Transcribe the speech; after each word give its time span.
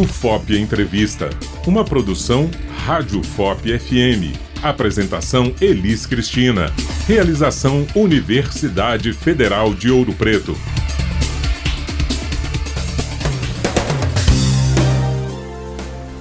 O 0.00 0.06
FOP 0.06 0.58
Entrevista, 0.58 1.28
uma 1.66 1.84
produção 1.84 2.50
Rádio 2.86 3.22
FOP 3.22 3.78
FM. 3.78 4.34
Apresentação 4.62 5.52
Elis 5.60 6.06
Cristina. 6.06 6.72
Realização 7.06 7.86
Universidade 7.94 9.12
Federal 9.12 9.74
de 9.74 9.90
Ouro 9.90 10.14
Preto. 10.14 10.56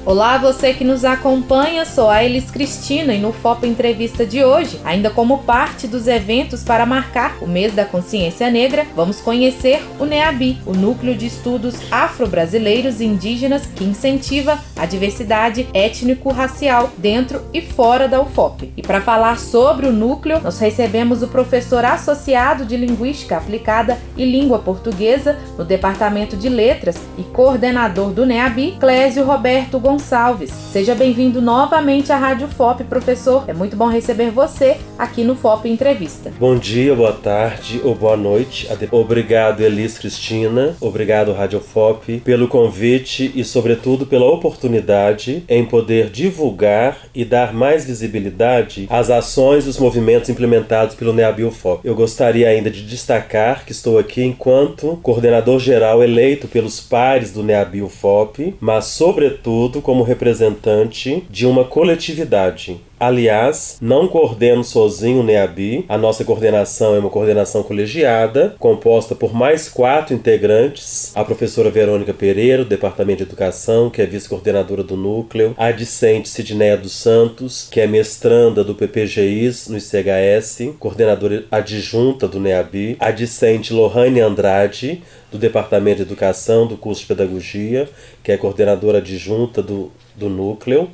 Olá, 0.10 0.40
você 0.40 0.74
que 0.74 0.84
nos 0.84 1.06
acompanha, 1.06 1.86
sou 1.86 2.10
a 2.10 2.24
Elis 2.24 2.50
Cristina 2.50 3.14
e 3.14 3.20
no 3.20 3.32
FOP 3.32 3.68
Entrevista 3.68 4.26
de 4.26 4.44
hoje, 4.44 4.82
ainda 4.84 5.12
como 5.12 5.44
parte 5.44 5.88
dos 5.88 6.08
eventos 6.08 6.64
para 6.64 6.84
marcar 6.84 7.38
o 7.44 7.46
mês 7.46 7.76
da 7.76 7.86
consciência 7.86 8.50
negra, 8.50 8.88
vamos 8.96 9.22
conhecer 9.22 9.86
o 10.00 10.06
NEABI, 10.06 10.58
o 10.66 10.74
Núcleo 10.74 11.14
de 11.16 11.28
Estudos 11.28 11.76
Afro-Brasileiros 11.92 13.00
e 13.00 13.06
Indígenas 13.06 13.68
que 13.68 13.84
incentiva 13.84 14.58
a 14.76 14.88
diversidade 14.88 15.68
étnico-racial 15.76 16.90
dentro 16.98 17.44
e 17.54 17.62
fora 17.62 18.08
da 18.08 18.20
UFOP. 18.20 18.74
E 18.76 18.82
para 18.82 19.02
falar 19.02 19.38
sobre 19.38 19.86
o 19.86 19.94
núcleo, 19.94 20.42
nós 20.42 20.58
recebemos 20.58 21.22
o 21.22 21.28
professor 21.28 21.86
associado 21.86 22.66
de 22.66 22.76
Linguística 22.76 23.38
Aplicada 23.38 24.00
e 24.18 24.26
Língua 24.26 24.58
Portuguesa 24.58 25.38
no 25.56 25.64
Departamento 25.64 26.36
de 26.36 26.50
Letras 26.50 26.98
e 27.16 27.22
coordenador 27.22 28.10
do 28.10 28.26
NEABI, 28.26 28.78
Clésio 28.80 29.24
Roberto 29.24 29.78
Gonçalves 29.80 29.99
Gonçalves. 30.00 30.50
Seja 30.50 30.96
bem-vindo 30.96 31.42
novamente 31.42 32.10
à 32.12 32.18
Rádio 32.18 32.48
FOP, 32.48 32.86
professor. 32.86 33.44
É 33.48 33.54
muito 33.54 33.76
bom 33.76 33.88
receber 33.88 34.32
você 34.32 34.78
aqui 34.98 35.26
no 35.26 35.36
FOP 35.36 35.68
Entrevista. 35.68 36.32
Bom 36.40 36.56
dia, 36.56 36.96
boa 36.96 37.12
tarde 37.12 37.82
ou 37.84 37.94
boa 37.94 38.16
noite. 38.16 38.68
Obrigado, 38.92 39.62
Elis 39.62 39.98
Cristina. 39.98 40.74
Obrigado, 40.80 41.34
Rádio 41.34 41.60
FOP, 41.60 42.22
pelo 42.22 42.48
convite 42.48 43.30
e, 43.36 43.44
sobretudo, 43.44 44.06
pela 44.06 44.26
oportunidade 44.26 45.44
em 45.50 45.66
poder 45.66 46.10
divulgar 46.10 46.98
e 47.14 47.26
dar 47.26 47.54
mais 47.54 47.84
visibilidade 47.84 48.88
às 48.90 49.10
ações 49.10 49.66
e 49.66 49.70
os 49.70 49.78
movimentos 49.78 50.30
implementados 50.30 50.96
pelo 50.96 51.12
NEABIL 51.12 51.52
FOP. 51.52 51.86
Eu 51.86 51.94
gostaria 51.94 52.48
ainda 52.48 52.72
de 52.72 52.84
destacar 52.84 53.66
que 53.66 53.74
estou 53.74 54.00
aqui 54.00 54.24
enquanto 54.24 54.98
coordenador 55.04 55.60
geral 55.60 56.02
eleito 56.02 56.48
pelos 56.48 56.80
pares 56.80 57.34
do 57.34 57.44
NEABIL 57.44 57.90
FOP, 57.90 58.56
mas, 58.62 58.86
sobretudo, 58.86 59.82
como 59.90 60.04
representante 60.04 61.24
de 61.32 61.48
uma 61.48 61.66
coletividade. 61.66 62.80
Aliás, 63.00 63.78
não 63.82 64.08
coordeno 64.08 64.62
sozinho 64.64 65.22
o 65.22 65.24
NEABI. 65.24 65.86
A 65.88 65.98
nossa 65.98 66.26
coordenação 66.26 66.94
é 66.94 67.00
uma 67.00 67.10
coordenação 67.10 67.64
colegiada, 67.64 68.56
composta 68.60 69.16
por 69.16 69.34
mais 69.34 69.70
quatro 69.70 70.14
integrantes: 70.14 71.12
a 71.16 71.24
professora 71.24 71.72
Verônica 71.72 72.14
Pereira, 72.14 72.64
do 72.64 72.70
Departamento 72.70 73.24
de 73.24 73.30
Educação, 73.30 73.90
que 73.90 74.02
é 74.02 74.06
vice-coordenadora 74.06 74.84
do 74.84 74.98
núcleo, 74.98 75.56
a 75.58 75.72
discente 75.72 76.28
Sidneia 76.28 76.76
dos 76.76 76.92
Santos, 76.92 77.68
que 77.72 77.80
é 77.80 77.88
mestranda 77.88 78.64
do 78.64 78.76
PPGIs 78.76 79.70
no 79.70 79.78
ICHS, 79.78 80.74
coordenadora 80.78 81.46
adjunta 81.50 82.28
do 82.28 82.40
NEABI, 82.40 82.98
a 83.00 83.12
discente 83.12 83.74
Lohane 83.74 84.20
Andrade, 84.20 85.02
do 85.32 85.38
Departamento 85.38 85.98
de 85.98 86.02
Educação 86.02 86.68
do 86.68 86.76
curso 86.76 87.02
de 87.02 87.08
Pedagogia, 87.08 87.88
que 88.30 88.34
é 88.34 88.38
coordenadora 88.38 89.00
adjunta 89.00 89.60
do, 89.60 89.92
do 90.16 90.30
núcleo, 90.30 90.92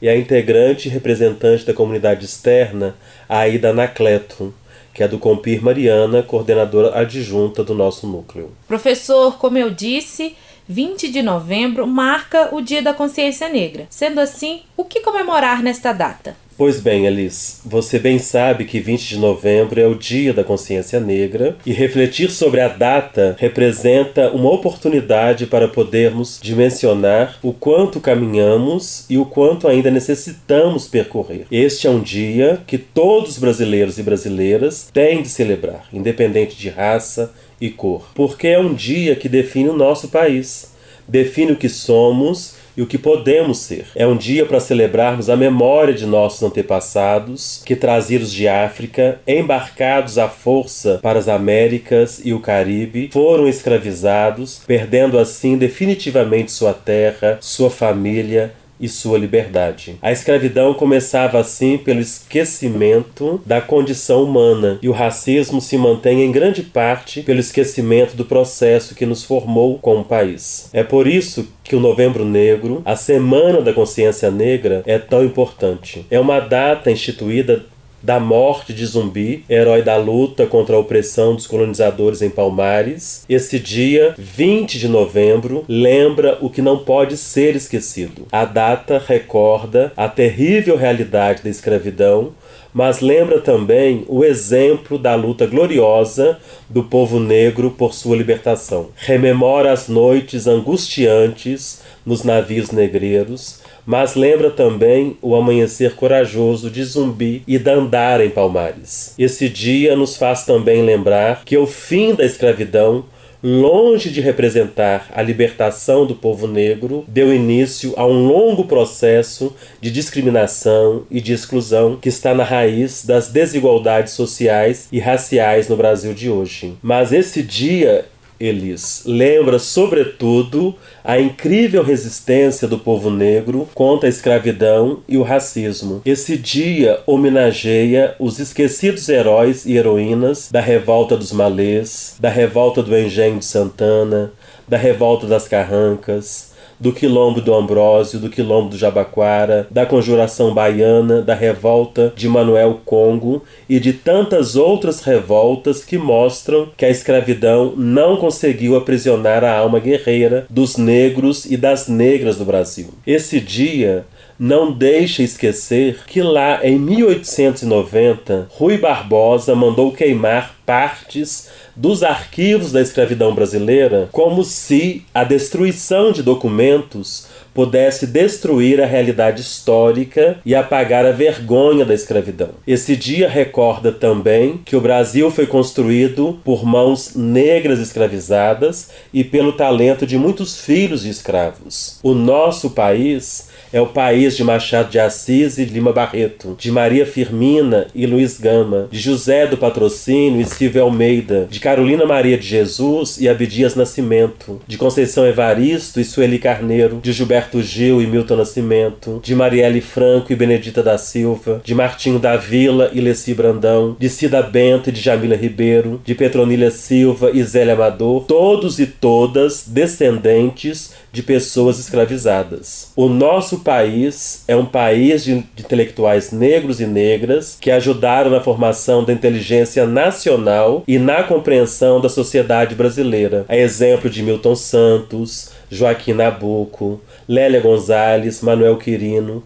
e 0.00 0.08
a 0.08 0.16
integrante 0.16 0.88
e 0.88 0.90
representante 0.90 1.64
da 1.64 1.72
comunidade 1.72 2.24
externa, 2.24 2.96
Aida 3.28 3.70
Anacleto, 3.70 4.52
que 4.92 5.00
é 5.00 5.06
do 5.06 5.16
Compir 5.16 5.62
Mariana, 5.62 6.24
coordenadora 6.24 6.98
adjunta 6.98 7.62
do 7.62 7.72
nosso 7.72 8.04
núcleo. 8.08 8.50
Professor, 8.66 9.38
como 9.38 9.56
eu 9.56 9.70
disse, 9.70 10.34
20 10.66 11.08
de 11.08 11.22
novembro 11.22 11.86
marca 11.86 12.52
o 12.52 12.60
Dia 12.60 12.82
da 12.82 12.92
Consciência 12.92 13.48
Negra. 13.48 13.86
Sendo 13.88 14.18
assim, 14.18 14.62
o 14.76 14.84
que 14.84 15.02
comemorar 15.02 15.62
nesta 15.62 15.92
data? 15.92 16.36
Pois 16.56 16.80
bem, 16.80 17.06
Alice, 17.06 17.60
você 17.64 17.98
bem 17.98 18.18
sabe 18.18 18.66
que 18.66 18.78
20 18.78 19.08
de 19.08 19.18
novembro 19.18 19.80
é 19.80 19.86
o 19.86 19.94
Dia 19.94 20.34
da 20.34 20.44
Consciência 20.44 21.00
Negra 21.00 21.56
e 21.64 21.72
refletir 21.72 22.30
sobre 22.30 22.60
a 22.60 22.68
data 22.68 23.34
representa 23.38 24.30
uma 24.30 24.50
oportunidade 24.52 25.46
para 25.46 25.66
podermos 25.66 26.38
dimensionar 26.42 27.38
o 27.42 27.54
quanto 27.54 28.00
caminhamos 28.00 29.06
e 29.08 29.16
o 29.16 29.24
quanto 29.24 29.66
ainda 29.66 29.90
necessitamos 29.90 30.86
percorrer. 30.86 31.46
Este 31.50 31.86
é 31.86 31.90
um 31.90 32.02
dia 32.02 32.60
que 32.66 32.76
todos 32.76 33.30
os 33.30 33.38
brasileiros 33.38 33.98
e 33.98 34.02
brasileiras 34.02 34.90
têm 34.92 35.22
de 35.22 35.30
celebrar, 35.30 35.86
independente 35.90 36.54
de 36.54 36.68
raça 36.68 37.32
e 37.58 37.70
cor, 37.70 38.10
porque 38.14 38.48
é 38.48 38.58
um 38.58 38.74
dia 38.74 39.16
que 39.16 39.28
define 39.28 39.70
o 39.70 39.76
nosso 39.76 40.08
país, 40.08 40.72
define 41.08 41.52
o 41.52 41.56
que 41.56 41.70
somos 41.70 42.61
e 42.76 42.82
o 42.82 42.86
que 42.86 42.98
podemos 42.98 43.58
ser. 43.58 43.86
É 43.94 44.06
um 44.06 44.16
dia 44.16 44.46
para 44.46 44.60
celebrarmos 44.60 45.28
a 45.28 45.36
memória 45.36 45.94
de 45.94 46.06
nossos 46.06 46.42
antepassados 46.42 47.62
que 47.64 47.76
trazidos 47.76 48.32
de 48.32 48.48
África, 48.48 49.20
embarcados 49.26 50.18
à 50.18 50.28
força 50.28 50.98
para 51.02 51.18
as 51.18 51.28
Américas 51.28 52.20
e 52.24 52.32
o 52.32 52.40
Caribe, 52.40 53.10
foram 53.12 53.48
escravizados, 53.48 54.60
perdendo 54.66 55.18
assim 55.18 55.56
definitivamente 55.56 56.52
sua 56.52 56.72
terra, 56.72 57.38
sua 57.40 57.70
família 57.70 58.52
e 58.80 58.88
sua 58.88 59.18
liberdade. 59.18 59.96
A 60.02 60.10
escravidão 60.10 60.74
começava 60.74 61.38
assim 61.38 61.78
pelo 61.78 62.00
esquecimento 62.00 63.40
da 63.46 63.60
condição 63.60 64.24
humana, 64.24 64.78
e 64.82 64.88
o 64.88 64.92
racismo 64.92 65.60
se 65.60 65.76
mantém 65.78 66.22
em 66.22 66.32
grande 66.32 66.62
parte 66.62 67.22
pelo 67.22 67.40
esquecimento 67.40 68.16
do 68.16 68.24
processo 68.24 68.94
que 68.94 69.06
nos 69.06 69.24
formou 69.24 69.78
como 69.78 70.04
país. 70.04 70.68
É 70.72 70.82
por 70.82 71.06
isso 71.06 71.48
que 71.62 71.76
o 71.76 71.80
Novembro 71.80 72.24
Negro, 72.24 72.82
a 72.84 72.96
Semana 72.96 73.60
da 73.60 73.72
Consciência 73.72 74.30
Negra, 74.30 74.82
é 74.86 74.98
tão 74.98 75.24
importante. 75.24 76.04
É 76.10 76.18
uma 76.18 76.40
data 76.40 76.90
instituída 76.90 77.64
da 78.02 78.18
morte 78.18 78.72
de 78.72 78.84
Zumbi, 78.84 79.44
herói 79.48 79.82
da 79.82 79.96
luta 79.96 80.46
contra 80.46 80.74
a 80.74 80.78
opressão 80.78 81.34
dos 81.34 81.46
colonizadores 81.46 82.20
em 82.20 82.30
Palmares. 82.30 83.24
Esse 83.28 83.58
dia, 83.58 84.14
20 84.18 84.78
de 84.78 84.88
novembro, 84.88 85.64
lembra 85.68 86.38
o 86.40 86.50
que 86.50 86.60
não 86.60 86.78
pode 86.78 87.16
ser 87.16 87.54
esquecido. 87.54 88.26
A 88.32 88.44
data 88.44 89.02
recorda 89.06 89.92
a 89.96 90.08
terrível 90.08 90.76
realidade 90.76 91.42
da 91.42 91.50
escravidão, 91.50 92.32
mas 92.72 93.00
lembra 93.00 93.38
também 93.40 94.04
o 94.08 94.24
exemplo 94.24 94.98
da 94.98 95.14
luta 95.14 95.46
gloriosa 95.46 96.38
do 96.68 96.82
povo 96.82 97.20
negro 97.20 97.70
por 97.70 97.92
sua 97.92 98.16
libertação. 98.16 98.88
Rememora 98.96 99.72
as 99.72 99.88
noites 99.88 100.46
angustiantes 100.46 101.82
nos 102.04 102.24
navios 102.24 102.70
negreiros, 102.70 103.60
mas 103.84 104.14
lembra 104.14 104.50
também 104.50 105.16
o 105.20 105.34
amanhecer 105.34 105.94
corajoso 105.94 106.70
de 106.70 106.82
Zumbi 106.84 107.42
e 107.46 107.58
Dandara 107.58 108.24
em 108.24 108.30
Palmares. 108.30 109.14
Esse 109.18 109.48
dia 109.48 109.96
nos 109.96 110.16
faz 110.16 110.44
também 110.44 110.82
lembrar 110.82 111.44
que 111.44 111.56
o 111.56 111.66
fim 111.66 112.14
da 112.14 112.24
escravidão 112.24 113.04
longe 113.42 114.10
de 114.10 114.20
representar 114.20 115.10
a 115.12 115.20
libertação 115.20 116.06
do 116.06 116.14
povo 116.14 116.46
negro, 116.46 117.04
deu 117.08 117.34
início 117.34 117.92
a 117.96 118.06
um 118.06 118.26
longo 118.26 118.64
processo 118.64 119.54
de 119.80 119.90
discriminação 119.90 121.04
e 121.10 121.20
de 121.20 121.32
exclusão 121.32 121.96
que 121.96 122.08
está 122.08 122.34
na 122.34 122.44
raiz 122.44 123.04
das 123.04 123.28
desigualdades 123.28 124.12
sociais 124.12 124.86
e 124.92 125.00
raciais 125.00 125.68
no 125.68 125.76
Brasil 125.76 126.14
de 126.14 126.30
hoje. 126.30 126.74
Mas 126.80 127.12
esse 127.12 127.42
dia 127.42 128.06
Elis 128.42 129.02
lembra, 129.06 129.58
sobretudo, 129.58 130.74
a 131.04 131.18
incrível 131.20 131.82
resistência 131.82 132.66
do 132.66 132.78
povo 132.78 133.10
negro 133.10 133.68
contra 133.74 134.08
a 134.08 134.10
escravidão 134.10 135.00
e 135.08 135.16
o 135.16 135.22
racismo. 135.22 136.02
Esse 136.04 136.36
dia 136.36 137.00
homenageia 137.06 138.14
os 138.18 138.38
esquecidos 138.38 139.08
heróis 139.08 139.64
e 139.66 139.76
heroínas 139.76 140.48
da 140.50 140.60
revolta 140.60 141.16
dos 141.16 141.32
malês, 141.32 142.16
da 142.18 142.28
revolta 142.28 142.82
do 142.82 142.96
Engenho 142.96 143.38
de 143.38 143.44
Santana, 143.44 144.32
da 144.68 144.76
revolta 144.76 145.26
das 145.26 145.46
Carrancas, 145.48 146.51
do 146.78 146.92
Quilombo 146.92 147.40
do 147.40 147.54
Ambrósio, 147.54 148.18
do 148.18 148.28
Quilombo 148.28 148.70
do 148.70 148.78
Jabaquara, 148.78 149.66
da 149.70 149.86
Conjuração 149.86 150.52
Baiana, 150.52 151.22
da 151.22 151.34
revolta 151.34 152.12
de 152.14 152.28
Manuel 152.28 152.80
Congo 152.84 153.42
e 153.68 153.78
de 153.78 153.92
tantas 153.92 154.56
outras 154.56 155.00
revoltas 155.00 155.84
que 155.84 155.98
mostram 155.98 156.68
que 156.76 156.84
a 156.84 156.90
escravidão 156.90 157.74
não 157.76 158.16
conseguiu 158.16 158.76
aprisionar 158.76 159.44
a 159.44 159.56
alma 159.56 159.78
guerreira 159.78 160.46
dos 160.48 160.76
negros 160.76 161.44
e 161.44 161.56
das 161.56 161.88
negras 161.88 162.36
do 162.36 162.44
Brasil. 162.44 162.88
Esse 163.06 163.40
dia 163.40 164.04
não 164.42 164.72
deixa 164.72 165.22
esquecer 165.22 166.00
que 166.04 166.20
lá 166.20 166.66
em 166.66 166.76
1890, 166.76 168.48
Rui 168.50 168.76
Barbosa 168.76 169.54
mandou 169.54 169.92
queimar 169.92 170.56
partes 170.66 171.48
dos 171.76 172.02
arquivos 172.02 172.72
da 172.72 172.80
escravidão 172.80 173.32
brasileira, 173.36 174.08
como 174.10 174.42
se 174.42 175.04
a 175.14 175.22
destruição 175.22 176.10
de 176.10 176.24
documentos 176.24 177.28
pudesse 177.54 178.06
destruir 178.06 178.80
a 178.80 178.86
realidade 178.86 179.40
histórica 179.40 180.38
e 180.44 180.54
apagar 180.54 181.04
a 181.04 181.12
vergonha 181.12 181.84
da 181.84 181.94
escravidão. 181.94 182.50
Esse 182.66 182.96
dia 182.96 183.28
recorda 183.28 183.92
também 183.92 184.60
que 184.64 184.76
o 184.76 184.80
Brasil 184.80 185.30
foi 185.30 185.46
construído 185.46 186.40
por 186.44 186.64
mãos 186.64 187.14
negras 187.14 187.78
escravizadas 187.78 188.90
e 189.12 189.22
pelo 189.24 189.52
talento 189.52 190.06
de 190.06 190.16
muitos 190.16 190.60
filhos 190.60 191.02
de 191.02 191.10
escravos. 191.10 191.98
O 192.02 192.14
nosso 192.14 192.70
país 192.70 193.50
é 193.72 193.80
o 193.80 193.86
país 193.86 194.36
de 194.36 194.44
Machado 194.44 194.90
de 194.90 194.98
Assis 194.98 195.56
e 195.56 195.64
Lima 195.64 195.92
Barreto, 195.92 196.54
de 196.58 196.70
Maria 196.70 197.06
Firmina 197.06 197.86
e 197.94 198.06
Luiz 198.06 198.38
Gama, 198.38 198.88
de 198.90 198.98
José 198.98 199.46
do 199.46 199.56
Patrocínio 199.56 200.40
e 200.40 200.44
Silvio 200.44 200.82
Almeida, 200.82 201.48
de 201.50 201.58
Carolina 201.58 202.04
Maria 202.04 202.36
de 202.36 202.46
Jesus 202.46 203.18
e 203.18 203.28
Abdias 203.28 203.74
Nascimento, 203.74 204.60
de 204.66 204.76
Conceição 204.76 205.26
Evaristo 205.26 206.00
e 206.00 206.04
Sueli 206.04 206.38
Carneiro, 206.38 207.00
de 207.02 207.12
Gilberto 207.12 207.41
Gil 207.62 208.00
e 208.00 208.06
Milton 208.06 208.36
Nascimento, 208.36 209.20
de 209.22 209.34
Marielle 209.34 209.80
Franco 209.80 210.32
e 210.32 210.36
Benedita 210.36 210.82
da 210.82 210.98
Silva, 210.98 211.60
de 211.64 211.74
Martinho 211.74 212.18
da 212.18 212.36
Vila 212.36 212.90
e 212.92 213.00
Leci 213.00 213.34
Brandão, 213.34 213.96
de 213.98 214.08
Cida 214.08 214.42
Bento 214.42 214.88
e 214.88 214.92
de 214.92 215.00
Jamila 215.00 215.36
Ribeiro, 215.36 216.00
de 216.04 216.14
Petronília 216.14 216.70
Silva 216.70 217.30
e 217.32 217.42
Zélia 217.42 217.74
Amador, 217.74 218.24
todos 218.24 218.78
e 218.78 218.86
todas 218.86 219.64
descendentes 219.66 220.92
de 221.12 221.22
pessoas 221.22 221.78
escravizadas. 221.78 222.90
O 222.96 223.08
nosso 223.08 223.60
país 223.60 224.44
é 224.48 224.56
um 224.56 224.64
país 224.64 225.22
de, 225.24 225.32
intelectuais 225.32 226.32
negros 226.32 226.80
e 226.80 226.86
negras 226.86 227.56
que 227.60 227.70
ajudaram 227.70 228.30
na 228.30 228.40
formação 228.40 229.04
da 229.04 229.12
inteligência 229.12 229.86
nacional 229.86 230.82
e 230.88 230.98
na 230.98 231.22
compreensão 231.22 232.00
da 232.00 232.08
sociedade 232.08 232.74
brasileira. 232.74 233.44
A 233.48 233.56
exemplo 233.56 234.08
de 234.08 234.22
Milton 234.22 234.56
Santos, 234.56 235.50
Joaquim 235.70 236.12
Nabuco, 236.12 237.00
Lélia 237.28 237.60
Gonzalez, 237.60 238.40
Manuel 238.42 238.76
Quirino, 238.76 239.42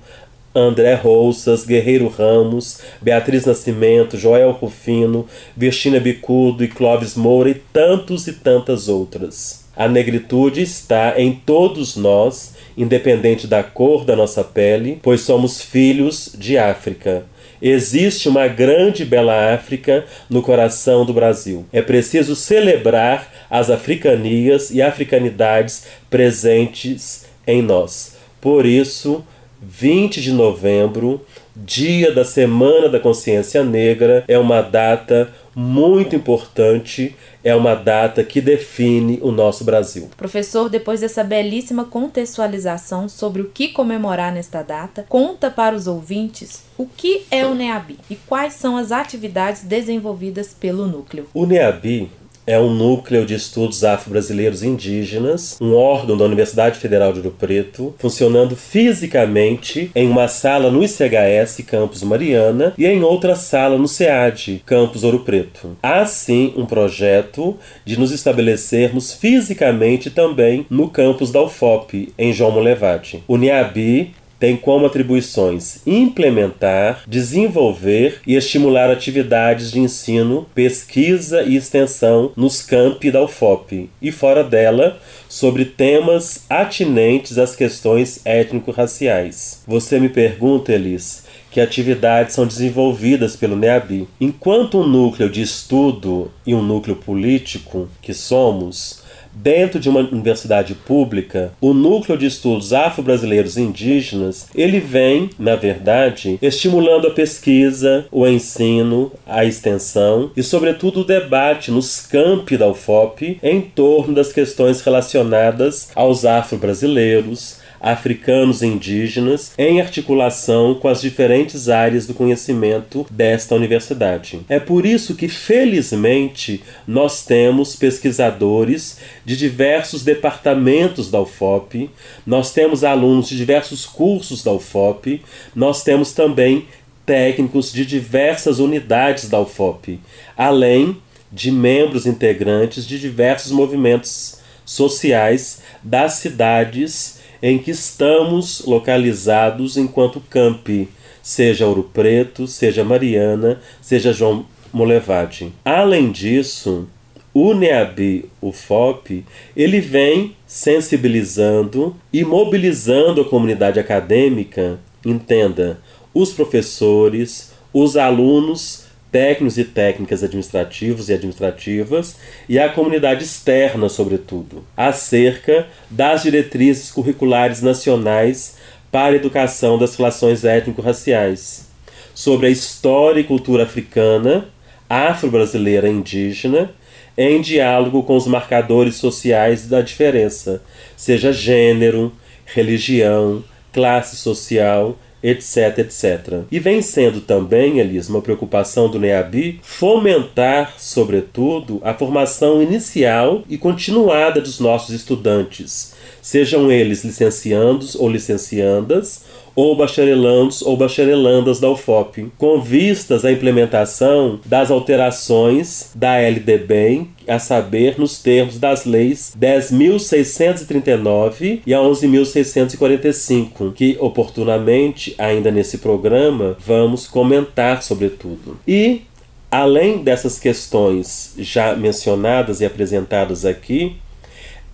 André 0.57 0.95
Rouças, 0.95 1.67
Guerreiro 1.67 2.09
Ramos, 2.09 2.81
Beatriz 3.03 3.45
Nascimento, 3.45 4.17
Joel 4.17 4.53
Rufino, 4.53 5.27
Virginia 5.55 6.01
Bicudo 6.01 6.65
e 6.65 6.69
Clóvis 6.69 7.15
Moura 7.15 7.51
e 7.51 7.55
tantos 7.55 8.27
e 8.27 8.33
tantas 8.33 8.89
outras. 8.89 9.67
A 9.77 9.87
negritude 9.87 10.63
está 10.63 11.21
em 11.21 11.35
todos 11.35 11.97
nós, 11.97 12.55
independente 12.79 13.47
da 13.47 13.63
cor 13.63 14.07
da 14.07 14.17
nossa 14.17 14.43
pele, 14.43 14.99
pois 15.03 15.21
somos 15.21 15.61
filhos 15.61 16.35
de 16.39 16.57
África. 16.57 17.27
Existe 17.61 18.27
uma 18.27 18.49
grande 18.49 19.03
e 19.03 19.07
bela 19.07 19.55
África 19.55 20.07
no 20.31 20.41
coração 20.41 21.05
do 21.05 21.13
Brasil. 21.13 21.67
É 21.71 21.83
preciso 21.83 22.35
celebrar 22.35 23.31
as 23.51 23.69
africanias 23.69 24.71
e 24.71 24.81
africanidades 24.81 25.87
presentes 26.09 27.26
em 27.47 27.63
nós. 27.63 28.17
Por 28.41 28.67
isso, 28.67 29.25
20 29.61 30.21
de 30.21 30.33
novembro, 30.33 31.21
dia 31.55 32.13
da 32.13 32.25
Semana 32.25 32.89
da 32.89 33.01
Consciência 33.01 33.65
Negra, 33.65 34.25
é 34.29 34.39
uma 34.39 34.61
data 34.61 35.33
muito 35.55 36.15
importante, 36.15 37.17
é 37.43 37.55
uma 37.55 37.75
data 37.75 38.23
que 38.23 38.43
define 38.43 39.19
o 39.23 39.33
nosso 39.33 39.65
Brasil. 39.65 40.11
Professor, 40.15 40.69
depois 40.69 41.01
dessa 41.01 41.25
belíssima 41.25 41.87
contextualização 41.87 43.09
sobre 43.09 43.41
o 43.41 43.47
que 43.49 43.69
comemorar 43.69 44.33
nesta 44.33 44.63
data, 44.63 45.07
conta 45.09 45.51
para 45.51 45.75
os 45.75 45.87
ouvintes 45.87 46.63
o 46.77 46.87
que 46.87 47.25
é 47.31 47.47
o 47.47 47.55
NEABI 47.55 47.99
e 48.11 48.17
quais 48.17 48.53
são 48.53 48.77
as 48.77 48.93
atividades 48.93 49.63
desenvolvidas 49.63 50.53
pelo 50.53 50.87
núcleo. 50.87 51.27
O 51.33 51.47
NEABI 51.47 52.11
é 52.47 52.59
um 52.59 52.73
núcleo 52.73 53.27
de 53.27 53.35
estudos 53.35 53.83
afro-brasileiros 53.83 54.63
indígenas, 54.63 55.57
um 55.61 55.75
órgão 55.75 56.17
da 56.17 56.25
Universidade 56.25 56.79
Federal 56.79 57.13
de 57.13 57.19
Ouro 57.19 57.35
Preto, 57.39 57.95
funcionando 57.99 58.55
fisicamente 58.55 59.91
em 59.95 60.09
uma 60.09 60.29
sala 60.29 60.71
no 60.71 60.83
ICHS, 60.83 61.65
Campus 61.67 62.03
Mariana, 62.03 62.73
e 62.79 62.87
em 62.87 63.03
outra 63.03 63.35
sala 63.35 63.77
no 63.77 63.89
SEAD, 63.89 64.63
Campus 64.65 65.03
Ouro 65.03 65.21
Preto. 65.21 65.77
Há 65.83 66.07
sim 66.07 66.53
um 66.57 66.65
projeto 66.65 67.57
de 67.85 67.99
nos 67.99 68.13
estabelecermos 68.13 69.13
fisicamente 69.13 70.11
também 70.11 70.67
no 70.71 70.89
campus 70.89 71.33
da 71.33 71.43
UFOP, 71.43 72.13
em 72.17 72.33
João 72.33 72.53
Molevade. 72.53 73.23
O 73.27 73.37
NIABI 73.37 74.15
tem 74.39 74.57
como 74.57 74.87
atribuições 74.87 75.81
implementar, 75.87 77.03
desenvolver 77.07 78.21
e 78.27 78.35
estimular 78.35 78.91
atividades 78.91 79.71
de 79.71 79.81
ensino, 79.81 80.47
pesquisa 80.55 81.43
e 81.43 81.57
extensão 81.57 82.33
nos 82.37 82.63
campi 82.63 83.11
da 83.11 83.23
UFOP 83.23 83.91
e 84.01 84.13
fora 84.13 84.45
dela 84.45 84.99
sobre 85.29 85.65
temas 85.65 86.45
atinentes 86.49 87.39
às 87.39 87.57
questões 87.57 88.21
étnico-raciais. 88.25 89.63
Você 89.67 89.99
me 89.99 90.09
pergunta, 90.09 90.73
Elis, 90.73 91.25
que 91.51 91.61
atividades 91.61 92.35
são 92.35 92.47
desenvolvidas 92.47 93.35
pelo 93.35 93.57
NEABI. 93.57 94.07
Enquanto 94.21 94.79
um 94.79 94.87
núcleo 94.87 95.31
de 95.31 95.41
estudo 95.41 96.31
e 96.47 96.55
um 96.55 96.63
núcleo 96.63 96.97
político 96.97 97.89
que 98.03 98.13
somos, 98.13 99.03
dentro 99.43 99.79
de 99.79 99.89
uma 99.89 100.01
universidade 100.01 100.75
pública, 100.75 101.53
o 101.61 101.75
núcleo 101.75 102.17
de 102.17 102.27
estudos 102.27 102.73
afro-brasileiros 102.73 103.59
indígenas, 103.59 104.49
ele 104.55 104.81
vem, 104.81 105.31
na 105.39 105.57
verdade, 105.57 106.39
estimulando 106.41 107.07
a 107.07 107.11
pesquisa, 107.11 108.07
o 108.11 108.27
ensino, 108.27 109.13
a 109.27 109.45
extensão 109.45 110.31
e, 110.37 110.43
sobretudo, 110.43 111.01
o 111.01 111.05
debate 111.05 111.71
nos 111.71 112.01
campi 112.01 112.57
da 112.57 112.69
UFOP 112.69 113.39
em 113.43 113.61
torno 113.61 114.15
das 114.15 114.33
questões 114.33 114.81
relacionadas 114.81 115.91
aos 115.95 116.25
afro-brasileiros, 116.25 117.59
africanos 117.81 118.63
e 118.63 118.67
indígenas 118.67 119.53
em 119.59 119.81
articulação 119.81 120.75
com 120.75 120.89
as 120.89 121.01
diferentes 121.01 121.69
áreas 121.69 122.07
do 122.07 122.15
conhecimento 122.15 123.07
desta 123.11 123.55
universidade. 123.55 124.41
É 124.49 124.59
por 124.59 124.87
isso 124.87 125.15
que, 125.15 125.29
felizmente, 125.29 126.63
nós 126.87 127.25
temos 127.25 127.77
pesquisadores 127.77 128.99
de 129.25 129.37
diversos 129.37 130.03
departamentos 130.03 131.11
da 131.11 131.21
UFOP, 131.21 131.91
nós 132.27 132.53
temos 132.53 132.85
alunos 132.85 133.29
de 133.29 133.37
diversos 133.37 133.87
cursos 133.87 134.43
da 134.43 134.53
UFOP, 134.53 135.23
nós 135.55 135.83
temos 135.83 136.13
também 136.13 136.67
técnicos 137.05 137.73
de 137.73 137.87
diversas 137.87 138.59
unidades 138.59 139.29
da 139.29 139.41
UFOP, 139.41 140.01
além 140.37 140.97
de 141.33 141.51
membros 141.51 142.07
integrantes 142.07 142.87
de 142.87 142.99
diversos 142.99 143.53
movimentos 143.53 144.39
sociais 144.65 145.63
das 145.83 146.15
cidades 146.15 147.21
em 147.43 147.59
que 147.59 147.71
estamos 147.71 148.65
localizados 148.67 149.77
enquanto 149.77 150.21
campi, 150.21 150.89
seja 151.23 151.67
Ouro 151.67 151.91
Preto, 151.93 152.47
seja 152.47 152.85
Mariana, 152.85 153.61
seja 153.81 154.13
João 154.13 154.47
Molevade. 154.73 155.53
Além 155.65 156.11
disso, 156.11 156.89
o 157.35 157.53
NEAB, 157.53 158.31
o 158.41 158.51
FOP, 158.51 159.25
ele 159.55 159.81
vem 159.81 160.35
sensibilizando 160.47 161.95
e 162.13 162.25
mobilizando 162.25 163.21
a 163.21 163.25
comunidade 163.25 163.79
acadêmica, 163.79 164.79
entenda, 165.05 165.79
os 166.15 166.33
professores, 166.33 167.53
os 167.75 167.97
alunos 167.97 168.86
técnicos 169.11 169.57
e 169.59 169.65
técnicas 169.65 170.23
administrativos 170.23 171.09
e 171.09 171.15
administrativas 171.15 172.17
e 172.49 172.59
a 172.59 172.69
comunidade 172.69 173.25
externa, 173.25 173.89
sobretudo, 173.89 174.65
acerca 174.77 175.67
das 175.91 176.23
diretrizes 176.23 176.91
curriculares 176.91 177.63
nacionais 177.63 178.57
para 178.91 179.15
a 179.15 179.17
educação 179.17 179.79
das 179.79 179.95
relações 179.97 180.45
étnico-raciais, 180.45 181.69
sobre 182.15 182.47
a 182.47 182.51
história 182.51 183.21
e 183.21 183.25
cultura 183.25 183.65
africana, 183.65 184.49
afro-brasileira 184.89 185.89
e 185.89 185.93
indígena, 185.93 186.71
em 187.17 187.41
diálogo 187.41 188.03
com 188.03 188.17
os 188.17 188.27
marcadores 188.27 188.97
sociais 188.97 189.67
da 189.69 189.81
diferença, 189.81 190.63
seja 190.97 191.33
gênero, 191.33 192.13
religião, 192.45 193.43
classe 193.73 194.17
social 194.17 194.99
etc, 195.29 195.79
etc. 195.79 196.45
E 196.53 196.61
vem 196.61 196.81
sendo 196.81 197.21
também, 197.21 197.81
Elis, 197.81 198.09
uma 198.09 198.23
preocupação 198.23 198.89
do 198.89 198.99
NEABI 199.01 199.59
fomentar, 199.61 200.75
sobretudo, 200.79 201.81
a 201.83 201.93
formação 201.93 202.63
inicial 202.63 203.43
e 203.49 203.59
continuada 203.59 204.41
dos 204.41 204.61
nossos 204.61 204.95
estudantes, 204.95 205.95
sejam 206.23 206.71
eles 206.71 207.05
licenciandos 207.05 207.97
ou 207.97 208.09
licenciandas, 208.09 209.25
ou 209.57 209.75
bacharelandos 209.75 210.61
ou 210.61 210.77
bacharelandas 210.77 211.59
da 211.59 211.71
UFOP, 211.71 212.31
com 212.37 212.61
vistas 212.61 213.25
à 213.25 213.33
implementação 213.33 214.39
das 214.45 214.71
alterações 214.71 215.91
da 215.95 216.19
LDB, 216.19 217.07
a 217.27 217.39
saber, 217.39 217.99
nos 217.99 218.19
termos 218.19 218.59
das 218.59 218.85
leis 218.85 219.35
10.639 219.39 221.61
e 221.67 221.73
a 221.75 221.79
11.645, 221.79 223.73
que 223.73 223.97
oportunamente, 224.01 225.15
ainda 225.19 225.51
nesse 225.51 225.79
programa, 225.79 226.57
vamos 226.59 227.07
comentar 227.07 227.83
sobre 227.83 228.11
tudo. 228.11 228.59
E 228.67 229.03
além 229.51 230.03
dessas 230.03 230.39
questões 230.39 231.35
já 231.39 231.75
mencionadas 231.75 232.61
e 232.61 232.65
apresentadas 232.65 233.45
aqui, 233.45 233.97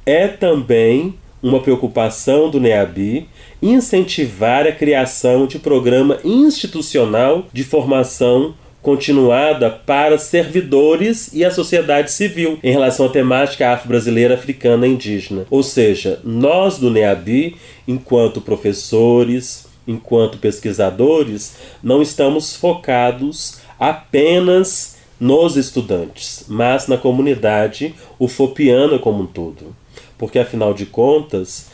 é 0.05 0.29
também 0.29 1.15
uma 1.43 1.61
preocupação 1.61 2.49
do 2.49 2.61
NEABI 2.61 3.29
incentivar 3.61 4.67
a 4.67 4.73
criação 4.73 5.47
de 5.47 5.59
programa 5.59 6.19
institucional 6.25 7.47
de 7.53 7.65
formação 7.65 8.55
continuada 8.83 9.71
para 9.71 10.19
servidores 10.19 11.33
e 11.33 11.45
a 11.45 11.53
sociedade 11.53 12.11
civil 12.11 12.59
em 12.63 12.73
relação 12.73 13.07
à 13.07 13.09
temática 13.09 13.71
afro-brasileira, 13.71 14.35
africana 14.35 14.87
e 14.87 14.91
indígena. 14.91 15.47
Ou 15.49 15.63
seja, 15.63 16.21
nós 16.25 16.79
do 16.79 16.91
NEABI, 16.91 17.57
enquanto 17.87 18.41
professores, 18.41 19.67
enquanto 19.87 20.39
pesquisadores, 20.39 21.55
não 21.81 22.03
estamos 22.03 22.57
focados 22.57 23.61
apenas 23.79 24.97
nos 25.19 25.57
estudantes, 25.57 26.45
mas 26.49 26.89
na 26.89 26.97
comunidade 26.97 27.95
ufopiana 28.19 28.99
como 28.99 29.23
um 29.23 29.27
todo. 29.27 29.77
Porque 30.19 30.41
afinal 30.41 30.75
de 30.75 30.87
contas, 30.87 31.69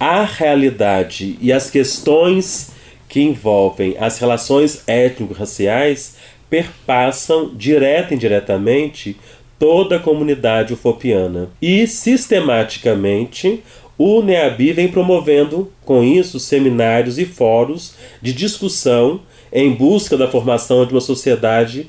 a 0.00 0.24
realidade 0.24 1.36
e 1.40 1.52
as 1.52 1.70
questões 1.70 2.70
que 3.08 3.20
envolvem 3.20 3.96
as 3.98 4.18
relações 4.18 4.82
étnico-raciais 4.86 6.16
perpassam 6.48 7.54
direta 7.54 8.12
e 8.12 8.16
indiretamente 8.16 9.16
toda 9.58 9.96
a 9.96 10.00
comunidade 10.00 10.74
ufopiana. 10.74 11.48
E 11.60 11.86
sistematicamente 11.86 13.62
o 13.98 14.22
NEABI 14.22 14.72
vem 14.72 14.88
promovendo 14.88 15.72
com 15.84 16.02
isso 16.02 16.38
seminários 16.38 17.18
e 17.18 17.24
fóruns 17.24 17.94
de 18.20 18.32
discussão 18.32 19.20
em 19.52 19.72
busca 19.72 20.16
da 20.16 20.28
formação 20.28 20.84
de 20.84 20.92
uma 20.92 21.00
sociedade 21.00 21.88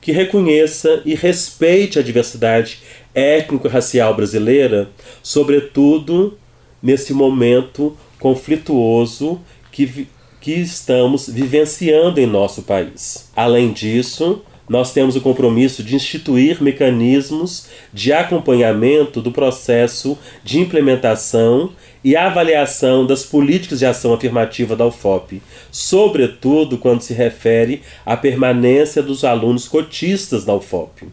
que 0.00 0.12
reconheça 0.12 1.02
e 1.04 1.14
respeite 1.14 1.98
a 1.98 2.02
diversidade 2.02 2.80
étnico-racial 3.12 4.14
brasileira, 4.14 4.88
sobretudo 5.22 6.38
nesse 6.80 7.12
momento 7.12 7.96
conflituoso 8.20 9.40
que 9.72 10.06
que 10.40 10.52
estamos 10.52 11.28
vivenciando 11.28 12.20
em 12.20 12.26
nosso 12.26 12.62
país. 12.62 13.30
Além 13.34 13.72
disso, 13.72 14.42
nós 14.68 14.92
temos 14.92 15.16
o 15.16 15.20
compromisso 15.20 15.82
de 15.82 15.96
instituir 15.96 16.62
mecanismos 16.62 17.68
de 17.92 18.12
acompanhamento 18.12 19.20
do 19.20 19.32
processo 19.32 20.18
de 20.44 20.60
implementação 20.60 21.70
e 22.04 22.14
avaliação 22.14 23.06
das 23.06 23.24
políticas 23.24 23.78
de 23.78 23.86
ação 23.86 24.12
afirmativa 24.12 24.76
da 24.76 24.86
UFOP, 24.86 25.42
sobretudo 25.70 26.78
quando 26.78 27.00
se 27.00 27.14
refere 27.14 27.82
à 28.04 28.16
permanência 28.16 29.02
dos 29.02 29.24
alunos 29.24 29.66
cotistas 29.66 30.44
da 30.44 30.54
UFOP. 30.54 31.08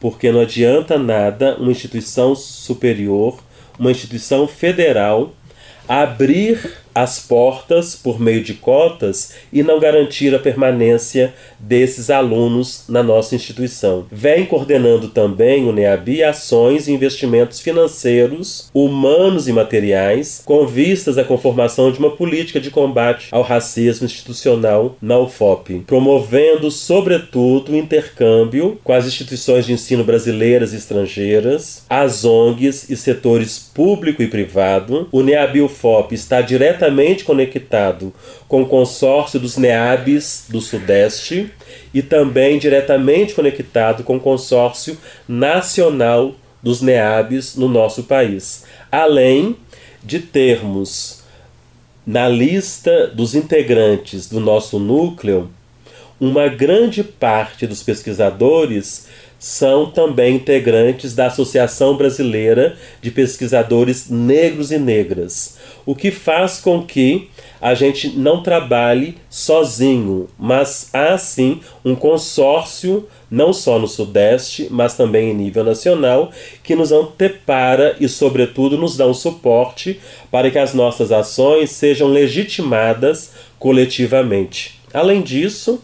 Porque 0.00 0.32
não 0.32 0.40
adianta 0.40 0.98
nada 0.98 1.56
uma 1.56 1.70
instituição 1.70 2.34
superior, 2.34 3.38
uma 3.78 3.90
instituição 3.90 4.48
federal, 4.48 5.32
abrir 5.86 6.83
as 6.94 7.18
portas 7.18 7.96
por 7.96 8.20
meio 8.20 8.42
de 8.42 8.54
cotas 8.54 9.34
e 9.52 9.62
não 9.62 9.80
garantir 9.80 10.34
a 10.34 10.38
permanência 10.38 11.34
desses 11.58 12.08
alunos 12.08 12.84
na 12.88 13.02
nossa 13.02 13.34
instituição. 13.34 14.06
Vem 14.12 14.46
coordenando 14.46 15.08
também 15.08 15.66
o 15.66 15.72
NEABI 15.72 16.22
ações 16.22 16.86
e 16.86 16.92
investimentos 16.92 17.60
financeiros, 17.60 18.70
humanos 18.72 19.48
e 19.48 19.52
materiais, 19.52 20.42
com 20.44 20.66
vistas 20.66 21.18
à 21.18 21.24
conformação 21.24 21.90
de 21.90 21.98
uma 21.98 22.10
política 22.10 22.60
de 22.60 22.70
combate 22.70 23.28
ao 23.32 23.42
racismo 23.42 24.06
institucional 24.06 24.96
na 25.00 25.18
UFOP, 25.18 25.82
promovendo, 25.86 26.70
sobretudo, 26.70 27.72
o 27.72 27.76
intercâmbio 27.76 28.78
com 28.84 28.92
as 28.92 29.06
instituições 29.06 29.66
de 29.66 29.72
ensino 29.72 30.04
brasileiras 30.04 30.72
e 30.72 30.76
estrangeiras, 30.76 31.84
as 31.88 32.24
ONGs 32.24 32.90
e 32.90 32.96
setores 32.96 33.58
público 33.58 34.22
e 34.22 34.28
privado. 34.28 35.08
O 35.10 35.22
NEABI 35.22 35.62
UFOP 35.62 36.14
está 36.14 36.40
diretamente 36.40 36.83
diretamente 36.84 37.24
conectado 37.24 38.12
com 38.46 38.62
o 38.62 38.66
consórcio 38.66 39.40
dos 39.40 39.56
NEABs 39.56 40.46
do 40.48 40.60
Sudeste 40.60 41.50
e 41.92 42.02
também 42.02 42.58
diretamente 42.58 43.34
conectado 43.34 44.02
com 44.04 44.16
o 44.16 44.20
consórcio 44.20 44.98
nacional 45.26 46.34
dos 46.62 46.82
NEABs 46.82 47.56
no 47.56 47.68
nosso 47.68 48.04
país. 48.04 48.64
Além 48.90 49.56
de 50.02 50.18
termos 50.18 51.22
na 52.06 52.28
lista 52.28 53.06
dos 53.08 53.34
integrantes 53.34 54.28
do 54.28 54.40
nosso 54.40 54.78
núcleo 54.78 55.50
uma 56.20 56.48
grande 56.48 57.02
parte 57.02 57.66
dos 57.66 57.82
pesquisadores 57.82 59.08
são 59.38 59.90
também 59.90 60.36
integrantes 60.36 61.14
da 61.14 61.26
Associação 61.26 61.98
Brasileira 61.98 62.78
de 63.02 63.10
Pesquisadores 63.10 64.08
Negros 64.08 64.72
e 64.72 64.78
Negras, 64.78 65.58
o 65.84 65.94
que 65.94 66.10
faz 66.10 66.60
com 66.60 66.82
que 66.82 67.28
a 67.60 67.74
gente 67.74 68.08
não 68.08 68.42
trabalhe 68.42 69.16
sozinho, 69.28 70.28
mas 70.38 70.88
há 70.94 71.18
sim 71.18 71.60
um 71.84 71.94
consórcio, 71.94 73.06
não 73.30 73.52
só 73.52 73.78
no 73.78 73.86
Sudeste, 73.86 74.68
mas 74.70 74.96
também 74.96 75.30
em 75.30 75.34
nível 75.34 75.64
nacional, 75.64 76.30
que 76.62 76.74
nos 76.74 76.90
antepara 76.90 77.96
e, 78.00 78.08
sobretudo, 78.08 78.78
nos 78.78 78.96
dá 78.96 79.06
um 79.06 79.14
suporte 79.14 80.00
para 80.30 80.50
que 80.50 80.58
as 80.58 80.72
nossas 80.72 81.12
ações 81.12 81.70
sejam 81.70 82.08
legitimadas 82.08 83.32
coletivamente. 83.58 84.80
Além 84.92 85.20
disso, 85.20 85.82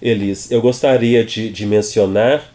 Elis, 0.00 0.50
eu 0.50 0.60
gostaria 0.60 1.24
de, 1.24 1.50
de 1.50 1.66
mencionar 1.66 2.52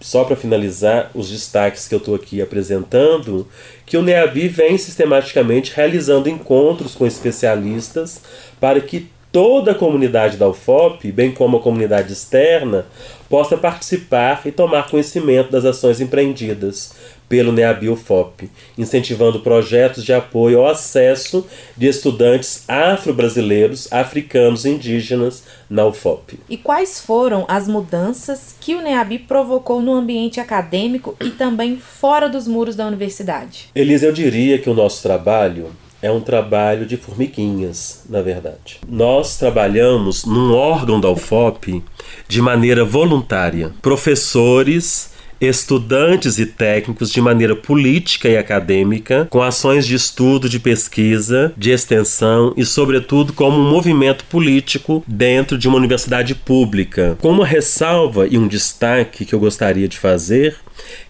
só 0.00 0.24
para 0.24 0.34
finalizar 0.34 1.10
os 1.14 1.30
destaques 1.30 1.86
que 1.86 1.94
eu 1.94 1.98
estou 1.98 2.14
aqui 2.14 2.40
apresentando, 2.40 3.46
que 3.84 3.96
o 3.96 4.02
NEABI 4.02 4.48
vem 4.48 4.78
sistematicamente 4.78 5.72
realizando 5.74 6.28
encontros 6.28 6.94
com 6.94 7.06
especialistas 7.06 8.22
para 8.58 8.80
que 8.80 9.10
toda 9.30 9.72
a 9.72 9.74
comunidade 9.74 10.36
da 10.36 10.48
UFOP, 10.48 11.12
bem 11.12 11.30
como 11.30 11.58
a 11.58 11.60
comunidade 11.60 12.12
externa, 12.12 12.86
possa 13.30 13.56
participar 13.56 14.42
e 14.44 14.50
tomar 14.50 14.90
conhecimento 14.90 15.52
das 15.52 15.64
ações 15.64 16.00
empreendidas 16.00 16.92
pelo 17.28 17.52
NEABIL-FOP, 17.52 18.50
incentivando 18.76 19.38
projetos 19.38 20.04
de 20.04 20.12
apoio 20.12 20.58
ao 20.58 20.66
acesso 20.66 21.46
de 21.76 21.86
estudantes 21.86 22.64
afro-brasileiros, 22.66 23.86
africanos 23.92 24.64
e 24.64 24.70
indígenas 24.70 25.44
na 25.70 25.86
UFOP. 25.86 26.40
E 26.48 26.56
quais 26.56 27.00
foram 27.00 27.44
as 27.46 27.68
mudanças 27.68 28.56
que 28.60 28.74
o 28.74 28.82
NEABI 28.82 29.20
provocou 29.20 29.80
no 29.80 29.94
ambiente 29.94 30.40
acadêmico 30.40 31.16
e 31.20 31.30
também 31.30 31.76
fora 31.76 32.28
dos 32.28 32.48
muros 32.48 32.74
da 32.74 32.84
universidade? 32.84 33.68
Elisa, 33.76 34.06
eu 34.06 34.12
diria 34.12 34.58
que 34.58 34.68
o 34.68 34.74
nosso 34.74 35.00
trabalho 35.00 35.70
é 36.02 36.10
um 36.10 36.20
trabalho 36.20 36.86
de 36.86 36.96
formiguinhas, 36.96 38.04
na 38.08 38.22
verdade. 38.22 38.80
Nós 38.88 39.36
trabalhamos 39.36 40.24
num 40.24 40.54
órgão 40.54 41.00
da 41.00 41.10
UFOP 41.10 41.82
de 42.26 42.40
maneira 42.40 42.84
voluntária. 42.84 43.72
Professores 43.82 45.12
estudantes 45.40 46.38
e 46.38 46.46
técnicos 46.46 47.10
de 47.10 47.20
maneira 47.20 47.56
política 47.56 48.28
e 48.28 48.36
acadêmica, 48.36 49.26
com 49.30 49.42
ações 49.42 49.86
de 49.86 49.94
estudo, 49.94 50.48
de 50.48 50.60
pesquisa, 50.60 51.52
de 51.56 51.70
extensão 51.70 52.52
e, 52.56 52.64
sobretudo, 52.64 53.32
como 53.32 53.58
um 53.58 53.70
movimento 53.70 54.24
político 54.24 55.02
dentro 55.06 55.56
de 55.56 55.68
uma 55.68 55.78
universidade 55.78 56.34
pública. 56.34 57.16
Com 57.20 57.30
uma 57.30 57.46
ressalva 57.46 58.26
e 58.26 58.36
um 58.36 58.46
destaque 58.46 59.24
que 59.24 59.34
eu 59.34 59.40
gostaria 59.40 59.88
de 59.88 59.98
fazer, 59.98 60.56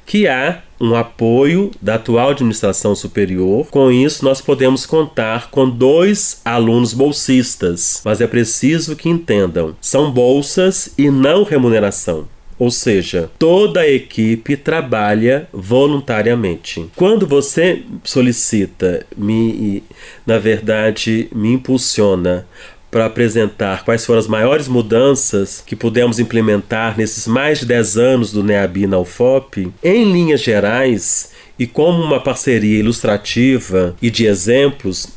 que 0.06 0.26
há 0.26 0.62
um 0.80 0.94
apoio 0.94 1.70
da 1.80 1.96
atual 1.96 2.30
administração 2.30 2.94
superior. 2.94 3.66
Com 3.70 3.90
isso, 3.90 4.24
nós 4.24 4.40
podemos 4.40 4.86
contar 4.86 5.50
com 5.50 5.68
dois 5.68 6.40
alunos 6.44 6.94
bolsistas, 6.94 8.00
mas 8.04 8.20
é 8.20 8.26
preciso 8.26 8.96
que 8.96 9.08
entendam: 9.08 9.76
são 9.80 10.10
bolsas 10.10 10.92
e 10.96 11.10
não 11.10 11.44
remuneração. 11.44 12.26
Ou 12.60 12.70
seja, 12.70 13.30
toda 13.38 13.80
a 13.80 13.90
equipe 13.90 14.54
trabalha 14.54 15.48
voluntariamente. 15.50 16.84
Quando 16.94 17.26
você 17.26 17.82
solicita, 18.04 19.06
me, 19.16 19.82
na 20.26 20.36
verdade, 20.36 21.26
me 21.34 21.54
impulsiona 21.54 22.46
para 22.90 23.06
apresentar 23.06 23.82
quais 23.82 24.04
foram 24.04 24.18
as 24.18 24.26
maiores 24.26 24.68
mudanças 24.68 25.62
que 25.64 25.74
pudemos 25.74 26.18
implementar 26.18 26.98
nesses 26.98 27.26
mais 27.26 27.60
de 27.60 27.66
10 27.66 27.96
anos 27.96 28.32
do 28.32 28.44
NEABI 28.44 28.86
na 28.86 28.98
UFOP, 28.98 29.72
em 29.82 30.12
linhas 30.12 30.42
gerais, 30.42 31.30
e 31.58 31.66
como 31.66 32.02
uma 32.02 32.20
parceria 32.20 32.78
ilustrativa 32.78 33.96
e 34.02 34.10
de 34.10 34.26
exemplos, 34.26 35.08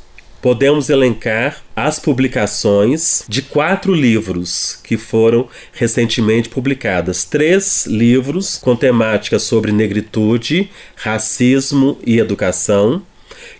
podemos 0.41 0.89
elencar 0.89 1.62
as 1.75 1.97
publicações 1.97 3.23
de 3.27 3.41
quatro 3.41 3.93
livros 3.93 4.79
que 4.83 4.97
foram 4.97 5.47
recentemente 5.71 6.49
publicadas. 6.49 7.23
Três 7.25 7.85
livros 7.87 8.57
com 8.57 8.75
temática 8.75 9.39
sobre 9.39 9.71
negritude, 9.71 10.69
racismo 10.95 11.97
e 12.05 12.19
educação, 12.19 13.01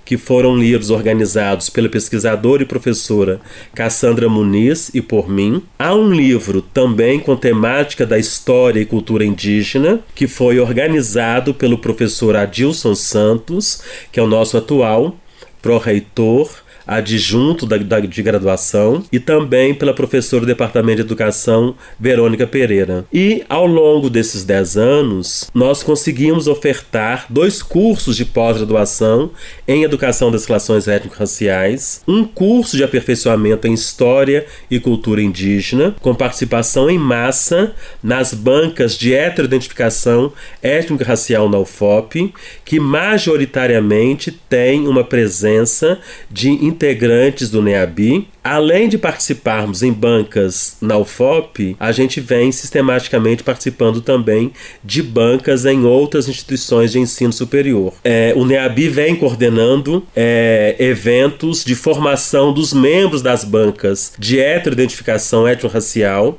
que 0.06 0.18
foram 0.18 0.56
livros 0.56 0.90
organizados 0.90 1.70
pela 1.70 1.90
pesquisadora 1.90 2.64
e 2.64 2.66
professora 2.66 3.42
Cassandra 3.74 4.30
Muniz 4.30 4.92
e 4.94 5.02
por 5.02 5.30
mim. 5.30 5.64
Há 5.80 5.96
um 5.96 6.12
livro 6.12 6.62
também 6.62 7.20
com 7.20 7.36
temática 7.36 8.06
da 8.06 8.20
história 8.20 8.80
e 8.80 8.86
cultura 8.86 9.26
indígena, 9.26 10.02
que 10.14 10.28
foi 10.28 10.60
organizado 10.60 11.54
pelo 11.54 11.78
professor 11.78 12.36
Adilson 12.36 12.96
Santos, 12.96 13.82
que 14.12 14.20
é 14.20 14.24
o 14.24 14.28
nosso 14.28 14.58
atual 14.58 15.18
pró-reitor 15.62 16.63
adjunto 16.86 17.66
da, 17.66 17.78
da, 17.78 18.00
de 18.00 18.22
graduação, 18.22 19.04
e 19.12 19.20
também 19.20 19.74
pela 19.74 19.94
professora 19.94 20.42
do 20.42 20.48
Departamento 20.48 20.98
de 20.98 21.02
Educação, 21.02 21.76
Verônica 22.00 22.46
Pereira. 22.46 23.06
E 23.12 23.44
ao 23.48 23.66
longo 23.66 24.10
desses 24.10 24.44
10 24.44 24.78
anos, 24.78 25.50
nós 25.54 25.84
conseguimos 25.84 26.48
ofertar 26.48 27.26
dois 27.30 27.62
cursos 27.62 28.16
de 28.16 28.26
pós-graduação 28.26 29.32
em 29.68 29.84
Educação 29.84 30.32
das 30.32 30.46
Relações 30.46 30.88
Étnico-Raciais, 30.88 32.02
um 32.08 32.24
curso 32.24 32.76
de 32.76 32.84
aperfeiçoamento 32.84 33.68
em 33.68 33.74
História 33.74 34.46
e 34.70 34.80
Cultura 34.80 35.22
Indígena, 35.22 35.96
com 36.02 36.14
participação 36.14 36.90
em 36.90 36.98
massa 36.98 37.74
nas 38.02 38.34
bancas 38.34 38.98
de 38.98 39.14
heteroidentificação 39.14 40.34
étnico-racial 40.62 41.50
na 41.50 41.60
UFOP, 41.60 42.34
que 42.66 42.80
majoritariamente 42.80 44.32
tem 44.32 44.88
uma 44.88 45.04
presença 45.04 46.00
de 46.30 46.50
integrantes 46.74 47.50
do 47.50 47.62
NEABI. 47.62 48.28
Além 48.44 48.90
de 48.90 48.98
participarmos 48.98 49.84
em 49.84 49.94
bancas 49.94 50.76
na 50.82 50.98
UFOP, 50.98 51.78
a 51.80 51.92
gente 51.92 52.20
vem 52.20 52.52
sistematicamente 52.52 53.44
participando 53.44 54.02
também 54.02 54.52
de 54.84 55.02
bancas 55.02 55.66
em 55.66 55.86
outras 55.86 56.28
instituições 56.28 56.92
de 56.92 57.00
ensino 57.00 57.32
superior. 57.32 57.94
É, 58.04 58.34
o 58.36 58.44
NEABI 58.44 58.90
vem 58.90 59.16
coordenando 59.16 60.06
é, 60.16 60.76
eventos 60.80 61.64
de 61.64 61.76
formação 61.76 62.52
dos 62.52 62.74
membros 62.74 63.22
das 63.22 63.46
bancas 63.46 64.14
de 64.20 64.40
heteroidentificação 64.40 65.48
étnico-racial, 65.48 66.38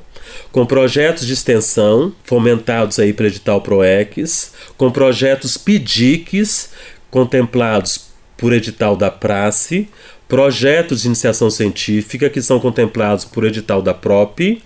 com 0.51 0.65
projetos 0.65 1.25
de 1.25 1.33
extensão 1.33 2.13
fomentados 2.23 2.99
aí 2.99 3.13
pelo 3.13 3.29
edital 3.29 3.61
PROEX, 3.61 4.53
com 4.77 4.91
projetos 4.91 5.57
PIDICs 5.57 6.69
contemplados 7.09 8.13
por 8.37 8.53
edital 8.53 8.95
da 8.95 9.09
Prace, 9.09 9.87
projetos 10.27 11.01
de 11.01 11.07
iniciação 11.07 11.49
científica 11.49 12.29
que 12.29 12.41
são 12.41 12.59
contemplados 12.59 13.25
por 13.25 13.45
edital 13.45 13.81
da 13.81 13.93
PROP, 13.93 14.61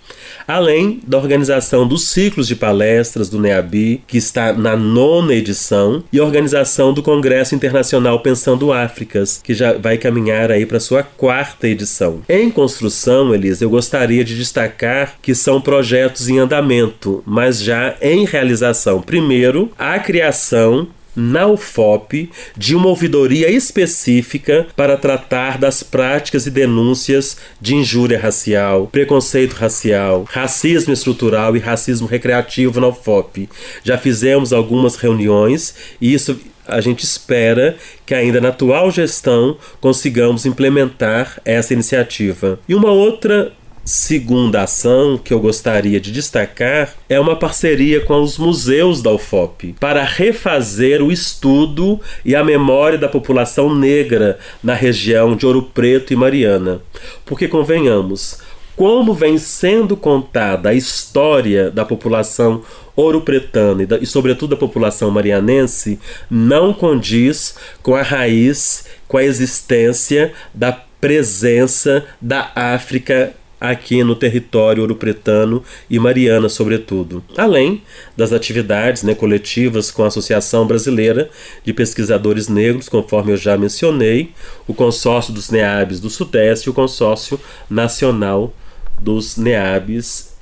além 0.48 1.00
da 1.06 1.18
organização 1.18 1.88
dos 1.88 2.08
ciclos 2.08 2.48
de 2.48 2.56
palestras 2.56 3.30
do 3.30 3.39
NEABI, 3.39 4.01
que 4.08 4.18
está 4.18 4.54
na 4.54 4.75
nona 4.75 5.34
edição, 5.34 6.04
e 6.12 6.20
organização 6.20 6.94
do 6.94 7.04
Congresso 7.04 7.54
Internacional 7.54 8.20
Pensando 8.22 8.74
Áfricas, 8.74 9.39
que 9.44 9.54
já 9.54 9.74
vai 9.74 9.98
caminhar 9.98 10.51
aí 10.51 10.66
para 10.66 10.80
sua 10.80 11.04
quarta 11.04 11.68
edição. 11.68 12.22
Em 12.28 12.50
construção, 12.50 13.34
Elisa, 13.34 13.63
eu 13.63 13.70
gostaria 13.70 14.24
de 14.24 14.36
destacar 14.36 15.16
que 15.22 15.36
são 15.36 15.62
projetos 15.62 16.30
em 16.30 16.39
andamento, 16.39 17.24
mas 17.25 17.62
já 17.62 17.96
em 18.01 18.25
realização. 18.25 19.01
Primeiro, 19.01 19.72
a 19.78 20.00
criação 20.00 20.88
na 21.16 21.48
UFOP 21.48 22.30
de 22.56 22.75
uma 22.75 22.88
ouvidoria 22.88 23.50
específica 23.50 24.68
para 24.75 24.98
tratar 24.98 25.58
das 25.58 25.84
práticas 25.84 26.46
e 26.46 26.51
denúncias 26.51 27.38
de 27.60 27.75
injúria 27.75 28.20
racial, 28.20 28.88
preconceito 28.88 29.54
racial, 29.54 30.25
racismo 30.30 30.94
estrutural 30.94 31.56
e 31.56 31.60
racismo 31.60 32.08
recreativo 32.08 32.80
na 32.80 32.88
UFOP. 32.88 33.50
Já 33.84 33.98
fizemos 33.98 34.54
algumas 34.54 34.96
reuniões 34.96 35.75
e 36.00 36.13
isso 36.13 36.39
a 36.70 36.80
gente 36.80 37.04
espera 37.04 37.75
que 38.06 38.13
ainda 38.13 38.39
na 38.39 38.50
atual 38.50 38.92
gestão 38.92 39.58
consigamos 39.82 40.46
implementar 40.46 41.42
essa 41.44 41.74
iniciativa. 41.74 42.60
E 42.70 42.75
uma 42.75 42.92
outra 42.92 43.51
segunda 43.89 44.62
ação 44.62 45.17
que 45.17 45.34
eu 45.34 45.39
gostaria 45.39 46.00
de 46.00 46.12
destacar 46.12 46.93
é 47.10 47.19
uma 47.19 47.36
parceria 47.36 48.00
com 48.00 48.22
os 48.22 48.38
museus 48.38 49.01
da 49.01 49.12
UFOP 49.12 49.74
para 49.79 50.03
refazer 50.03 51.01
o 51.01 51.12
estudo 51.12 52.00
e 52.24 52.36
a 52.36 52.43
memória 52.43 53.00
da 53.00 53.10
população 53.10 53.74
negra 53.74 54.38
na 54.63 54.75
região 54.75 55.36
de 55.36 55.43
Ouro 55.43 55.63
Preto 55.74 56.13
e 56.13 56.15
Mariana. 56.15 56.81
Porque 57.25 57.48
convenhamos, 57.48 58.38
como 58.75 59.12
vem 59.12 59.39
sendo 59.39 59.98
contada 59.98 60.69
a 60.69 60.74
história 60.75 61.72
da 61.72 61.84
população 61.84 62.62
ouro-pretana 62.96 63.81
e, 63.81 64.03
e, 64.03 64.05
sobretudo, 64.05 64.51
da 64.51 64.55
população 64.55 65.10
marianense, 65.10 66.00
não 66.29 66.74
condiz 66.74 67.55
com 67.81 67.96
a 67.96 68.03
raiz, 68.03 68.86
com 69.08 69.17
a 69.17 69.24
existência 69.24 70.31
da 70.53 70.72
presença 71.01 72.05
da 72.22 72.51
África 72.53 73.34
aqui 73.60 74.04
no 74.04 74.15
território 74.15 74.82
ouro-pretano 74.82 75.63
e 75.89 76.00
mariana, 76.00 76.48
sobretudo. 76.50 77.24
Além 77.38 77.82
das 78.15 78.32
atividades 78.32 79.04
né, 79.04 79.13
coletivas 79.13 79.91
com 79.91 80.04
a 80.04 80.08
Associação 80.08 80.65
Brasileira 80.65 81.30
de 81.63 81.74
Pesquisadores 81.74 82.48
Negros, 82.48 82.88
conforme 82.88 83.34
eu 83.34 83.38
já 83.38 83.58
mencionei, 83.58 84.32
o 84.67 84.74
consórcio 84.74 85.34
dos 85.34 85.50
NEABs 85.50 86.00
do 86.00 86.10
Sudeste 86.10 86.67
e 86.67 86.69
o 86.69 86.74
consórcio 86.74 87.39
nacional 87.69 88.54
dos 89.00 89.38
NEABs 89.38 90.34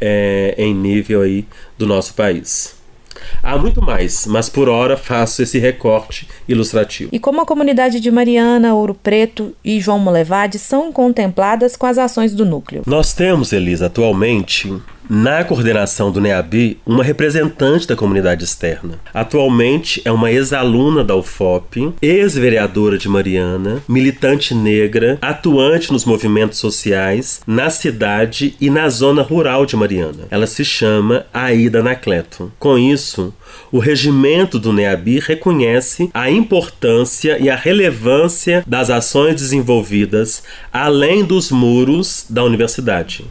é, 0.00 0.54
em 0.56 0.74
nível 0.74 1.22
aí 1.22 1.46
do 1.76 1.86
nosso 1.86 2.14
país. 2.14 2.79
Há 3.42 3.56
muito 3.56 3.82
mais, 3.82 4.26
mas 4.26 4.48
por 4.48 4.68
hora 4.68 4.96
faço 4.96 5.42
esse 5.42 5.58
recorte 5.58 6.28
ilustrativo. 6.48 7.10
E 7.12 7.18
como 7.18 7.40
a 7.40 7.46
comunidade 7.46 8.00
de 8.00 8.10
Mariana, 8.10 8.74
Ouro 8.74 8.94
Preto 8.94 9.54
e 9.64 9.80
João 9.80 9.98
Molevade 9.98 10.58
são 10.58 10.92
contempladas 10.92 11.76
com 11.76 11.86
as 11.86 11.98
ações 11.98 12.34
do 12.34 12.44
núcleo? 12.44 12.82
Nós 12.86 13.14
temos, 13.14 13.52
Elisa, 13.52 13.86
atualmente 13.86 14.72
na 15.10 15.42
coordenação 15.42 16.12
do 16.12 16.20
NEAB 16.20 16.78
uma 16.86 17.02
representante 17.02 17.84
da 17.84 17.96
comunidade 17.96 18.44
externa. 18.44 19.00
Atualmente 19.12 20.00
é 20.04 20.12
uma 20.12 20.30
ex-aluna 20.30 21.02
da 21.02 21.16
UFOP, 21.16 21.92
ex-vereadora 22.00 22.96
de 22.96 23.08
Mariana, 23.08 23.82
militante 23.88 24.54
negra, 24.54 25.18
atuante 25.20 25.92
nos 25.92 26.04
movimentos 26.04 26.58
sociais 26.58 27.40
na 27.44 27.70
cidade 27.70 28.54
e 28.60 28.70
na 28.70 28.88
zona 28.88 29.22
rural 29.22 29.66
de 29.66 29.76
Mariana. 29.76 30.28
Ela 30.30 30.46
se 30.46 30.64
chama 30.64 31.26
Aida 31.34 31.80
Anacleto. 31.80 32.52
Com 32.56 32.78
isso, 32.78 33.34
o 33.72 33.80
regimento 33.80 34.60
do 34.60 34.72
NEABI 34.72 35.18
reconhece 35.18 36.08
a 36.14 36.30
importância 36.30 37.36
e 37.40 37.50
a 37.50 37.56
relevância 37.56 38.62
das 38.64 38.90
ações 38.90 39.34
desenvolvidas 39.34 40.44
além 40.72 41.24
dos 41.24 41.50
muros 41.50 42.24
da 42.30 42.44
universidade. 42.44 43.24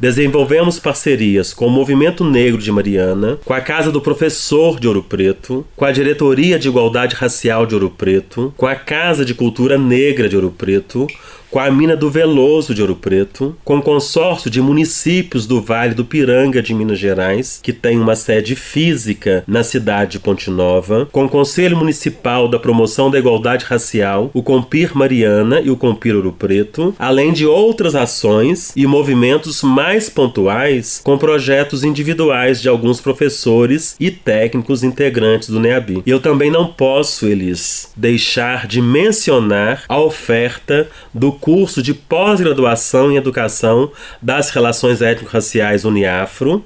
Desenvolvemos 0.00 0.78
parcerias 0.78 1.52
com 1.52 1.66
o 1.66 1.70
Movimento 1.70 2.24
Negro 2.24 2.56
de 2.56 2.72
Mariana, 2.72 3.38
com 3.44 3.52
a 3.52 3.60
Casa 3.60 3.92
do 3.92 4.00
Professor 4.00 4.80
de 4.80 4.88
Ouro 4.88 5.02
Preto, 5.02 5.62
com 5.76 5.84
a 5.84 5.92
Diretoria 5.92 6.58
de 6.58 6.68
Igualdade 6.68 7.14
Racial 7.14 7.66
de 7.66 7.74
Ouro 7.74 7.90
Preto, 7.90 8.50
com 8.56 8.66
a 8.66 8.74
Casa 8.74 9.26
de 9.26 9.34
Cultura 9.34 9.76
Negra 9.76 10.26
de 10.26 10.36
Ouro 10.36 10.54
Preto, 10.56 11.06
com 11.50 11.58
a 11.58 11.70
mina 11.70 11.96
do 11.96 12.08
Veloso 12.08 12.74
de 12.74 12.80
Ouro 12.80 12.94
Preto, 12.94 13.56
com 13.64 13.78
o 13.78 13.82
consórcio 13.82 14.48
de 14.48 14.62
municípios 14.62 15.46
do 15.46 15.60
Vale 15.60 15.94
do 15.94 16.04
Piranga 16.04 16.62
de 16.62 16.72
Minas 16.72 16.98
Gerais, 16.98 17.58
que 17.60 17.72
tem 17.72 17.98
uma 17.98 18.14
sede 18.14 18.54
física 18.54 19.42
na 19.46 19.64
cidade 19.64 20.12
de 20.12 20.18
Ponte 20.20 20.48
Nova, 20.48 21.08
com 21.10 21.24
o 21.24 21.28
Conselho 21.28 21.76
Municipal 21.76 22.46
da 22.46 22.58
Promoção 22.58 23.10
da 23.10 23.18
Igualdade 23.18 23.64
Racial, 23.64 24.30
o 24.32 24.42
Compir 24.42 24.96
Mariana 24.96 25.60
e 25.60 25.70
o 25.70 25.76
Compir 25.76 26.14
Ouro 26.14 26.32
Preto, 26.32 26.94
além 26.98 27.32
de 27.32 27.44
outras 27.44 27.96
ações 27.96 28.72
e 28.76 28.86
movimentos 28.86 29.62
mais 29.62 29.89
pontuais 30.08 31.00
com 31.02 31.18
projetos 31.18 31.82
individuais 31.82 32.60
de 32.60 32.68
alguns 32.68 33.00
professores 33.00 33.96
e 33.98 34.10
técnicos 34.10 34.84
integrantes 34.84 35.48
do 35.48 35.58
NEABI. 35.58 36.02
E 36.06 36.10
eu 36.10 36.20
também 36.20 36.50
não 36.50 36.66
posso, 36.66 37.26
Elis, 37.26 37.90
deixar 37.96 38.66
de 38.66 38.80
mencionar 38.80 39.84
a 39.88 39.98
oferta 39.98 40.88
do 41.12 41.32
curso 41.32 41.82
de 41.82 41.94
pós-graduação 41.94 43.10
em 43.10 43.16
Educação 43.16 43.90
das 44.20 44.50
Relações 44.50 45.02
Étnico-Raciais 45.02 45.84
Uniafro, 45.84 46.64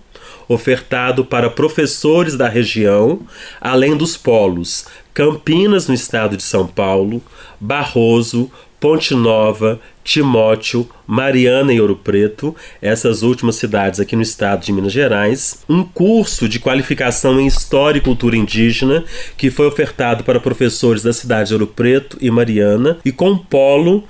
ofertado 0.49 1.25
para 1.25 1.49
professores 1.49 2.37
da 2.37 2.49
região, 2.49 3.21
além 3.61 3.97
dos 3.97 4.17
polos 4.17 4.87
Campinas, 5.15 5.87
no 5.87 5.95
estado 5.95 6.37
de 6.37 6.43
São 6.43 6.67
Paulo, 6.67 7.23
Barroso, 7.61 8.51
Ponte 8.85 9.14
Nova, 9.14 9.81
Timóteo, 10.05 10.87
Mariana 11.07 11.73
e 11.73 11.81
Ouro 11.81 11.97
Preto, 11.97 12.55
essas 12.83 13.23
últimas 13.23 13.57
cidades 13.57 13.99
aqui 13.99 14.14
no 14.14 14.20
estado 14.20 14.62
de 14.62 14.75
Minas 14.75 14.92
Gerais, 14.92 15.64
um 15.66 15.83
curso 15.83 16.47
de 16.47 16.61
qualificação 16.61 17.40
em 17.40 17.47
História 17.47 17.97
e 17.97 18.03
Cultura 18.03 18.37
Indígena 18.37 19.03
que 19.38 19.51
foi 19.51 19.66
ofertado 19.66 20.23
para 20.23 20.38
professores 20.38 21.03
da 21.03 21.14
cidade 21.14 21.49
de 21.49 21.55
Ouro 21.55 21.66
Preto 21.66 22.18
e 22.20 22.31
Mariana 22.31 22.99
e 23.03 23.11
com 23.11 23.38
polo 23.38 24.05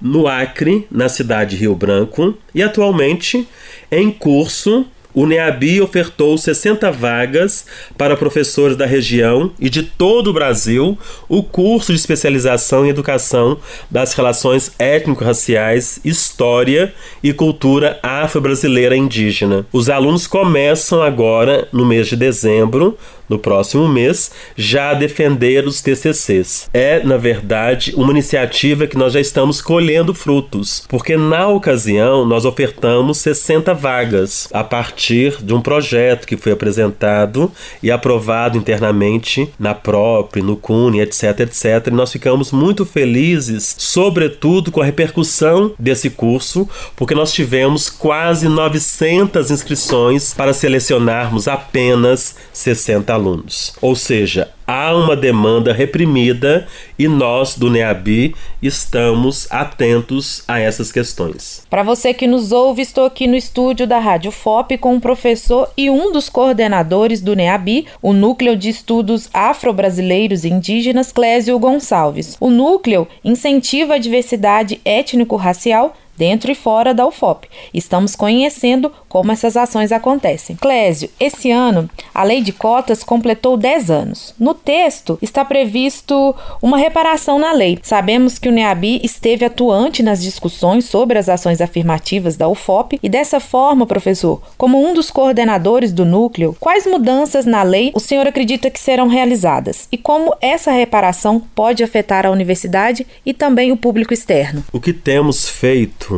no 0.00 0.28
Acre, 0.28 0.86
na 0.92 1.08
cidade 1.08 1.56
de 1.56 1.62
Rio 1.62 1.74
Branco, 1.74 2.38
e 2.54 2.62
atualmente 2.62 3.48
em 3.90 4.12
curso 4.12 4.86
o 5.12 5.26
NEABI 5.26 5.80
ofertou 5.80 6.36
60 6.38 6.90
vagas 6.90 7.66
para 7.96 8.16
professores 8.16 8.76
da 8.76 8.86
região 8.86 9.52
e 9.58 9.68
de 9.68 9.82
todo 9.82 10.30
o 10.30 10.32
Brasil 10.32 10.98
o 11.28 11.42
curso 11.42 11.92
de 11.92 11.98
especialização 11.98 12.86
em 12.86 12.90
educação 12.90 13.58
das 13.90 14.14
relações 14.14 14.72
étnico-raciais, 14.78 16.00
história 16.04 16.92
e 17.22 17.32
cultura 17.32 17.98
afro-brasileira 18.02 18.96
indígena. 18.96 19.66
Os 19.72 19.88
alunos 19.88 20.26
começam 20.26 21.02
agora, 21.02 21.68
no 21.72 21.84
mês 21.84 22.08
de 22.08 22.16
dezembro, 22.16 22.96
no 23.28 23.38
próximo 23.38 23.88
mês, 23.88 24.32
já 24.56 24.90
a 24.90 24.94
defender 24.94 25.64
os 25.64 25.80
TCCs. 25.80 26.68
É, 26.74 27.02
na 27.04 27.16
verdade, 27.16 27.94
uma 27.96 28.10
iniciativa 28.10 28.88
que 28.88 28.98
nós 28.98 29.12
já 29.12 29.20
estamos 29.20 29.62
colhendo 29.62 30.12
frutos, 30.12 30.84
porque 30.88 31.16
na 31.16 31.46
ocasião 31.46 32.26
nós 32.26 32.44
ofertamos 32.44 33.18
60 33.18 33.72
vagas 33.72 34.48
a 34.52 34.64
partir 34.64 34.99
de 35.00 35.54
um 35.54 35.60
projeto 35.60 36.26
que 36.26 36.36
foi 36.36 36.52
apresentado 36.52 37.50
e 37.82 37.90
aprovado 37.90 38.58
internamente 38.58 39.48
na 39.58 39.74
própria, 39.74 40.42
no 40.42 40.56
CUNE, 40.56 41.00
etc, 41.00 41.40
etc. 41.40 41.86
E 41.86 41.90
nós 41.90 42.12
ficamos 42.12 42.52
muito 42.52 42.84
felizes, 42.84 43.74
sobretudo 43.78 44.70
com 44.70 44.82
a 44.82 44.84
repercussão 44.84 45.72
desse 45.78 46.10
curso, 46.10 46.68
porque 46.94 47.14
nós 47.14 47.32
tivemos 47.32 47.88
quase 47.88 48.48
900 48.48 49.50
inscrições 49.50 50.34
para 50.34 50.52
selecionarmos 50.52 51.48
apenas 51.48 52.36
60 52.52 53.12
alunos. 53.12 53.72
Ou 53.80 53.96
seja, 53.96 54.50
há 54.70 54.94
uma 54.94 55.16
demanda 55.16 55.72
reprimida 55.72 56.68
e 56.96 57.08
nós 57.08 57.58
do 57.58 57.68
NEABI 57.68 58.36
estamos 58.62 59.50
atentos 59.50 60.44
a 60.46 60.60
essas 60.60 60.92
questões. 60.92 61.66
Para 61.68 61.82
você 61.82 62.14
que 62.14 62.28
nos 62.28 62.52
ouve, 62.52 62.80
estou 62.80 63.04
aqui 63.04 63.26
no 63.26 63.34
estúdio 63.34 63.84
da 63.84 63.98
Rádio 63.98 64.30
FOP 64.30 64.78
com 64.78 64.94
um 64.94 65.00
professor 65.00 65.68
e 65.76 65.90
um 65.90 66.12
dos 66.12 66.28
coordenadores 66.28 67.20
do 67.20 67.34
NEABI, 67.34 67.86
o 68.00 68.12
Núcleo 68.12 68.56
de 68.56 68.68
Estudos 68.68 69.28
Afro-Brasileiros 69.34 70.44
e 70.44 70.50
Indígenas, 70.50 71.10
Clésio 71.10 71.58
Gonçalves. 71.58 72.36
O 72.38 72.48
núcleo 72.48 73.08
incentiva 73.24 73.94
a 73.94 73.98
diversidade 73.98 74.80
étnico-racial 74.84 75.96
dentro 76.20 76.52
e 76.52 76.54
fora 76.54 76.92
da 76.92 77.06
UFOP. 77.06 77.48
Estamos 77.72 78.14
conhecendo 78.14 78.92
como 79.08 79.32
essas 79.32 79.56
ações 79.56 79.90
acontecem. 79.90 80.54
Clésio, 80.54 81.08
esse 81.18 81.50
ano 81.50 81.88
a 82.14 82.22
lei 82.22 82.42
de 82.42 82.52
cotas 82.52 83.02
completou 83.02 83.56
10 83.56 83.90
anos. 83.90 84.34
No 84.38 84.52
texto 84.52 85.18
está 85.22 85.46
previsto 85.46 86.36
uma 86.60 86.76
reparação 86.76 87.38
na 87.38 87.52
lei. 87.52 87.78
Sabemos 87.82 88.38
que 88.38 88.50
o 88.50 88.52
NEABI 88.52 89.00
esteve 89.02 89.46
atuante 89.46 90.02
nas 90.02 90.22
discussões 90.22 90.84
sobre 90.84 91.18
as 91.18 91.30
ações 91.30 91.62
afirmativas 91.62 92.36
da 92.36 92.46
UFOP 92.48 92.98
e 93.02 93.08
dessa 93.08 93.40
forma, 93.40 93.86
professor, 93.86 94.42
como 94.58 94.78
um 94.78 94.92
dos 94.92 95.10
coordenadores 95.10 95.90
do 95.90 96.04
núcleo, 96.04 96.54
quais 96.60 96.86
mudanças 96.86 97.46
na 97.46 97.62
lei 97.62 97.92
o 97.94 98.00
senhor 98.00 98.26
acredita 98.26 98.68
que 98.68 98.78
serão 98.78 99.08
realizadas 99.08 99.88
e 99.90 99.96
como 99.96 100.36
essa 100.42 100.70
reparação 100.70 101.40
pode 101.54 101.82
afetar 101.82 102.26
a 102.26 102.30
universidade 102.30 103.06
e 103.24 103.32
também 103.32 103.72
o 103.72 103.76
público 103.76 104.12
externo? 104.12 104.62
O 104.70 104.78
que 104.78 104.92
temos 104.92 105.48
feito 105.48 106.09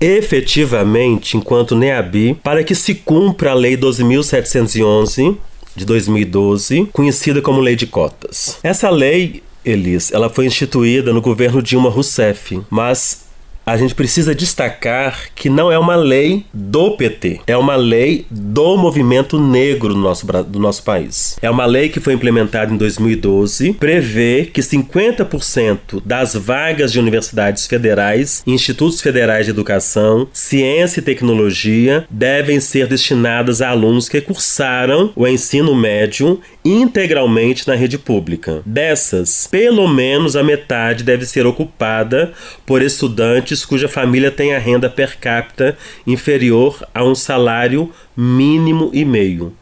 efetivamente 0.00 1.36
enquanto 1.36 1.76
NEABI 1.76 2.34
para 2.42 2.62
que 2.62 2.74
se 2.74 2.94
cumpra 2.94 3.52
a 3.52 3.54
Lei 3.54 3.76
12.711 3.76 5.36
de 5.76 5.84
2012, 5.84 6.88
conhecida 6.92 7.42
como 7.42 7.60
Lei 7.60 7.74
de 7.74 7.86
Cotas. 7.86 8.58
Essa 8.62 8.90
lei 8.90 9.42
Elis, 9.64 10.12
ela 10.12 10.28
foi 10.28 10.46
instituída 10.46 11.12
no 11.12 11.20
governo 11.20 11.62
Dilma 11.62 11.88
Rousseff, 11.88 12.60
mas 12.70 13.23
a 13.66 13.76
gente 13.76 13.94
precisa 13.94 14.34
destacar 14.34 15.28
que 15.34 15.48
não 15.48 15.70
é 15.70 15.78
uma 15.78 15.96
lei 15.96 16.44
do 16.52 16.96
PT, 16.96 17.40
é 17.46 17.56
uma 17.56 17.76
lei 17.76 18.26
do 18.30 18.76
movimento 18.76 19.40
negro 19.40 19.94
do 19.94 20.00
nosso, 20.00 20.26
do 20.44 20.58
nosso 20.58 20.82
país. 20.82 21.36
É 21.40 21.50
uma 21.50 21.64
lei 21.64 21.88
que 21.88 22.00
foi 22.00 22.12
implementada 22.12 22.72
em 22.72 22.76
2012, 22.76 23.74
prevê 23.74 24.50
que 24.52 24.60
50% 24.60 26.02
das 26.04 26.34
vagas 26.34 26.92
de 26.92 26.98
universidades 26.98 27.66
federais 27.66 28.42
institutos 28.46 29.00
federais 29.00 29.46
de 29.46 29.50
educação, 29.50 30.28
ciência 30.32 31.00
e 31.00 31.02
tecnologia 31.02 32.06
devem 32.10 32.60
ser 32.60 32.86
destinadas 32.86 33.60
a 33.62 33.70
alunos 33.70 34.08
que 34.08 34.20
cursaram 34.20 35.12
o 35.14 35.26
ensino 35.26 35.74
médio 35.74 36.40
integralmente 36.64 37.68
na 37.68 37.74
rede 37.74 37.98
pública. 37.98 38.62
Dessas, 38.64 39.46
pelo 39.46 39.86
menos 39.86 40.34
a 40.34 40.42
metade 40.42 41.04
deve 41.04 41.26
ser 41.26 41.46
ocupada 41.46 42.32
por 42.64 42.80
estudantes 42.80 43.53
cuja 43.62 43.86
família 43.86 44.30
tem 44.30 44.54
a 44.54 44.58
renda 44.58 44.88
per 44.88 45.18
capita 45.18 45.76
inferior 46.06 46.82
a 46.94 47.04
um 47.04 47.14
salário 47.14 47.92
mínimo 48.16 48.90
e 48.94 49.04
meio. 49.04 49.54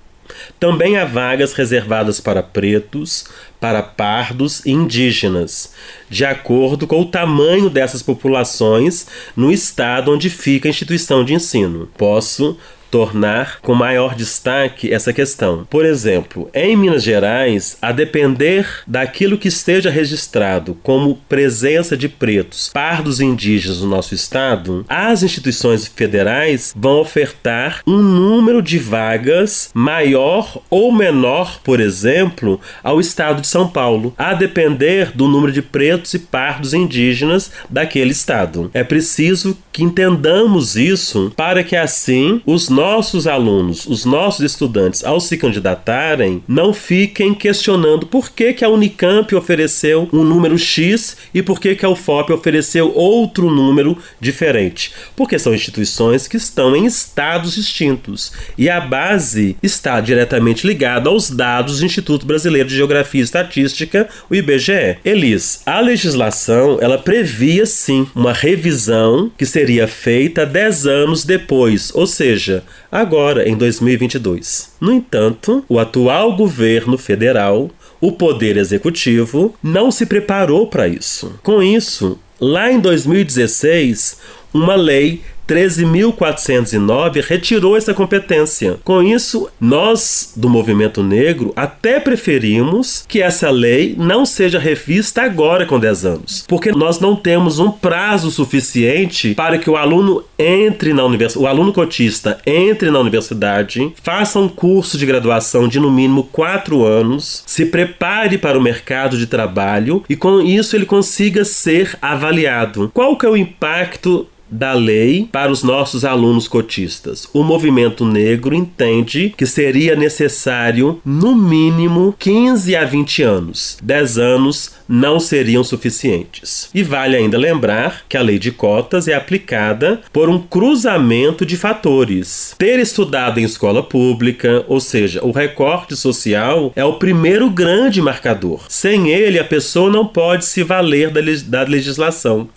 Também 0.58 0.96
há 0.96 1.04
vagas 1.04 1.52
reservadas 1.52 2.20
para 2.20 2.42
pretos, 2.42 3.24
para 3.60 3.82
pardos 3.82 4.64
e 4.64 4.70
indígenas, 4.70 5.74
de 6.08 6.24
acordo 6.24 6.86
com 6.86 7.00
o 7.00 7.06
tamanho 7.06 7.68
dessas 7.68 8.02
populações 8.02 9.06
no 9.36 9.50
estado 9.50 10.12
onde 10.12 10.30
fica 10.30 10.68
a 10.68 10.70
instituição 10.70 11.24
de 11.24 11.34
ensino. 11.34 11.88
Posso 11.98 12.56
tornar 12.92 13.58
com 13.62 13.74
maior 13.74 14.14
destaque 14.14 14.92
essa 14.92 15.14
questão. 15.14 15.66
Por 15.70 15.86
exemplo, 15.86 16.50
em 16.52 16.76
Minas 16.76 17.02
Gerais, 17.02 17.78
a 17.80 17.90
depender 17.90 18.68
daquilo 18.86 19.38
que 19.38 19.48
esteja 19.48 19.88
registrado 19.88 20.76
como 20.82 21.16
presença 21.26 21.96
de 21.96 22.06
pretos, 22.06 22.68
pardos 22.68 23.18
e 23.18 23.24
indígenas 23.24 23.80
no 23.80 23.88
nosso 23.88 24.14
estado, 24.14 24.84
as 24.86 25.22
instituições 25.22 25.86
federais 25.88 26.74
vão 26.76 27.00
ofertar 27.00 27.80
um 27.86 27.96
número 27.96 28.60
de 28.60 28.78
vagas 28.78 29.70
maior 29.72 30.60
ou 30.68 30.92
menor, 30.92 31.60
por 31.64 31.80
exemplo, 31.80 32.60
ao 32.84 33.00
estado 33.00 33.40
de 33.40 33.46
São 33.46 33.66
Paulo, 33.66 34.12
a 34.18 34.34
depender 34.34 35.12
do 35.14 35.28
número 35.28 35.50
de 35.50 35.62
pretos 35.62 36.12
e 36.12 36.18
pardos 36.18 36.74
indígenas 36.74 37.50
daquele 37.70 38.10
estado. 38.10 38.70
É 38.74 38.84
preciso 38.84 39.56
que 39.72 39.82
entendamos 39.82 40.76
isso 40.76 41.32
para 41.34 41.64
que 41.64 41.74
assim 41.74 42.42
os 42.44 42.68
nossos 42.68 42.81
alunos, 43.26 43.86
os 43.86 44.04
nossos 44.04 44.44
estudantes, 44.44 45.04
ao 45.04 45.20
se 45.20 45.36
candidatarem, 45.36 46.42
não 46.48 46.72
fiquem 46.72 47.34
questionando 47.34 48.06
por 48.06 48.30
que, 48.30 48.52
que 48.52 48.64
a 48.64 48.68
Unicamp 48.68 49.34
ofereceu 49.34 50.08
um 50.12 50.24
número 50.24 50.58
X 50.58 51.16
e 51.32 51.42
por 51.42 51.60
que, 51.60 51.74
que 51.74 51.84
a 51.84 51.88
UFOP 51.88 52.32
ofereceu 52.32 52.92
outro 52.94 53.50
número 53.50 53.96
diferente. 54.20 54.92
Porque 55.14 55.38
são 55.38 55.54
instituições 55.54 56.26
que 56.26 56.36
estão 56.36 56.74
em 56.74 56.86
estados 56.86 57.54
distintos 57.54 58.32
e 58.56 58.68
a 58.68 58.80
base 58.80 59.56
está 59.62 60.00
diretamente 60.00 60.66
ligada 60.66 61.08
aos 61.08 61.30
dados 61.30 61.80
do 61.80 61.86
Instituto 61.86 62.26
Brasileiro 62.26 62.68
de 62.68 62.76
Geografia 62.76 63.20
e 63.20 63.24
Estatística, 63.24 64.08
o 64.28 64.34
IBGE. 64.34 64.98
Elis, 65.04 65.62
a 65.64 65.80
legislação 65.80 66.78
ela 66.80 66.98
previa 66.98 67.66
sim 67.66 68.06
uma 68.14 68.32
revisão 68.32 69.30
que 69.36 69.46
seria 69.46 69.86
feita 69.86 70.44
10 70.44 70.86
anos 70.86 71.24
depois, 71.24 71.92
ou 71.94 72.06
seja, 72.06 72.64
agora 72.90 73.48
em 73.48 73.56
2022. 73.56 74.72
No 74.80 74.92
entanto, 74.92 75.64
o 75.68 75.78
atual 75.78 76.36
governo 76.36 76.98
federal, 76.98 77.70
o 78.00 78.12
Poder 78.12 78.56
Executivo, 78.56 79.54
não 79.62 79.90
se 79.90 80.06
preparou 80.06 80.66
para 80.66 80.88
isso. 80.88 81.38
Com 81.42 81.62
isso, 81.62 82.18
lá 82.40 82.70
em 82.70 82.80
2016, 82.80 84.18
uma 84.52 84.74
lei 84.74 85.22
13.409 85.48 87.22
retirou 87.22 87.76
essa 87.76 87.94
competência. 87.94 88.78
Com 88.84 89.02
isso, 89.02 89.48
nós 89.60 90.32
do 90.36 90.48
movimento 90.48 91.02
negro 91.02 91.52
até 91.54 92.00
preferimos 92.00 93.04
que 93.06 93.20
essa 93.22 93.50
lei 93.50 93.94
não 93.98 94.24
seja 94.24 94.58
revista 94.58 95.22
agora 95.22 95.66
com 95.66 95.78
10 95.78 96.04
anos, 96.04 96.44
porque 96.48 96.72
nós 96.72 97.00
não 97.00 97.14
temos 97.14 97.58
um 97.58 97.70
prazo 97.70 98.30
suficiente 98.30 99.34
para 99.34 99.58
que 99.58 99.70
o 99.70 99.76
aluno 99.76 100.24
entre 100.38 100.92
na 100.92 101.04
universidade, 101.04 101.44
o 101.44 101.48
aluno 101.48 101.72
cotista 101.72 102.38
entre 102.46 102.90
na 102.90 102.98
universidade, 102.98 103.92
faça 104.02 104.38
um 104.38 104.48
curso 104.48 104.98
de 104.98 105.06
graduação 105.06 105.68
de 105.68 105.78
no 105.78 105.90
mínimo 105.90 106.24
4 106.24 106.84
anos, 106.84 107.42
se 107.46 107.66
prepare 107.66 108.38
para 108.38 108.58
o 108.58 108.62
mercado 108.62 109.16
de 109.16 109.26
trabalho 109.26 110.04
e 110.08 110.16
com 110.16 110.40
isso 110.40 110.76
ele 110.76 110.86
consiga 110.86 111.44
ser 111.44 111.96
avaliado. 112.00 112.90
Qual 112.92 113.16
que 113.16 113.26
é 113.26 113.28
o 113.28 113.36
impacto 113.36 114.26
da 114.52 114.74
lei 114.74 115.28
para 115.32 115.50
os 115.50 115.62
nossos 115.62 116.04
alunos 116.04 116.46
cotistas. 116.46 117.26
O 117.32 117.42
movimento 117.42 118.04
negro 118.04 118.54
entende 118.54 119.34
que 119.36 119.46
seria 119.46 119.96
necessário, 119.96 121.00
no 121.04 121.34
mínimo, 121.34 122.14
15 122.18 122.76
a 122.76 122.84
20 122.84 123.22
anos. 123.22 123.78
10 123.82 124.18
anos 124.18 124.72
não 124.92 125.18
seriam 125.18 125.64
suficientes. 125.64 126.68
E 126.74 126.82
vale 126.82 127.16
ainda 127.16 127.38
lembrar 127.38 128.04
que 128.06 128.14
a 128.14 128.20
lei 128.20 128.38
de 128.38 128.50
cotas 128.50 129.08
é 129.08 129.14
aplicada 129.14 130.02
por 130.12 130.28
um 130.28 130.38
cruzamento 130.38 131.46
de 131.46 131.56
fatores. 131.56 132.54
Ter 132.58 132.78
estudado 132.78 133.40
em 133.40 133.44
escola 133.44 133.82
pública, 133.82 134.66
ou 134.68 134.80
seja, 134.80 135.24
o 135.24 135.30
recorte 135.30 135.96
social 135.96 136.70
é 136.76 136.84
o 136.84 136.94
primeiro 136.94 137.48
grande 137.48 138.02
marcador. 138.02 138.66
Sem 138.68 139.08
ele, 139.08 139.38
a 139.38 139.44
pessoa 139.44 139.90
não 139.90 140.06
pode 140.06 140.44
se 140.44 140.62
valer 140.62 141.10
da 141.46 141.62
legislação. 141.62 142.50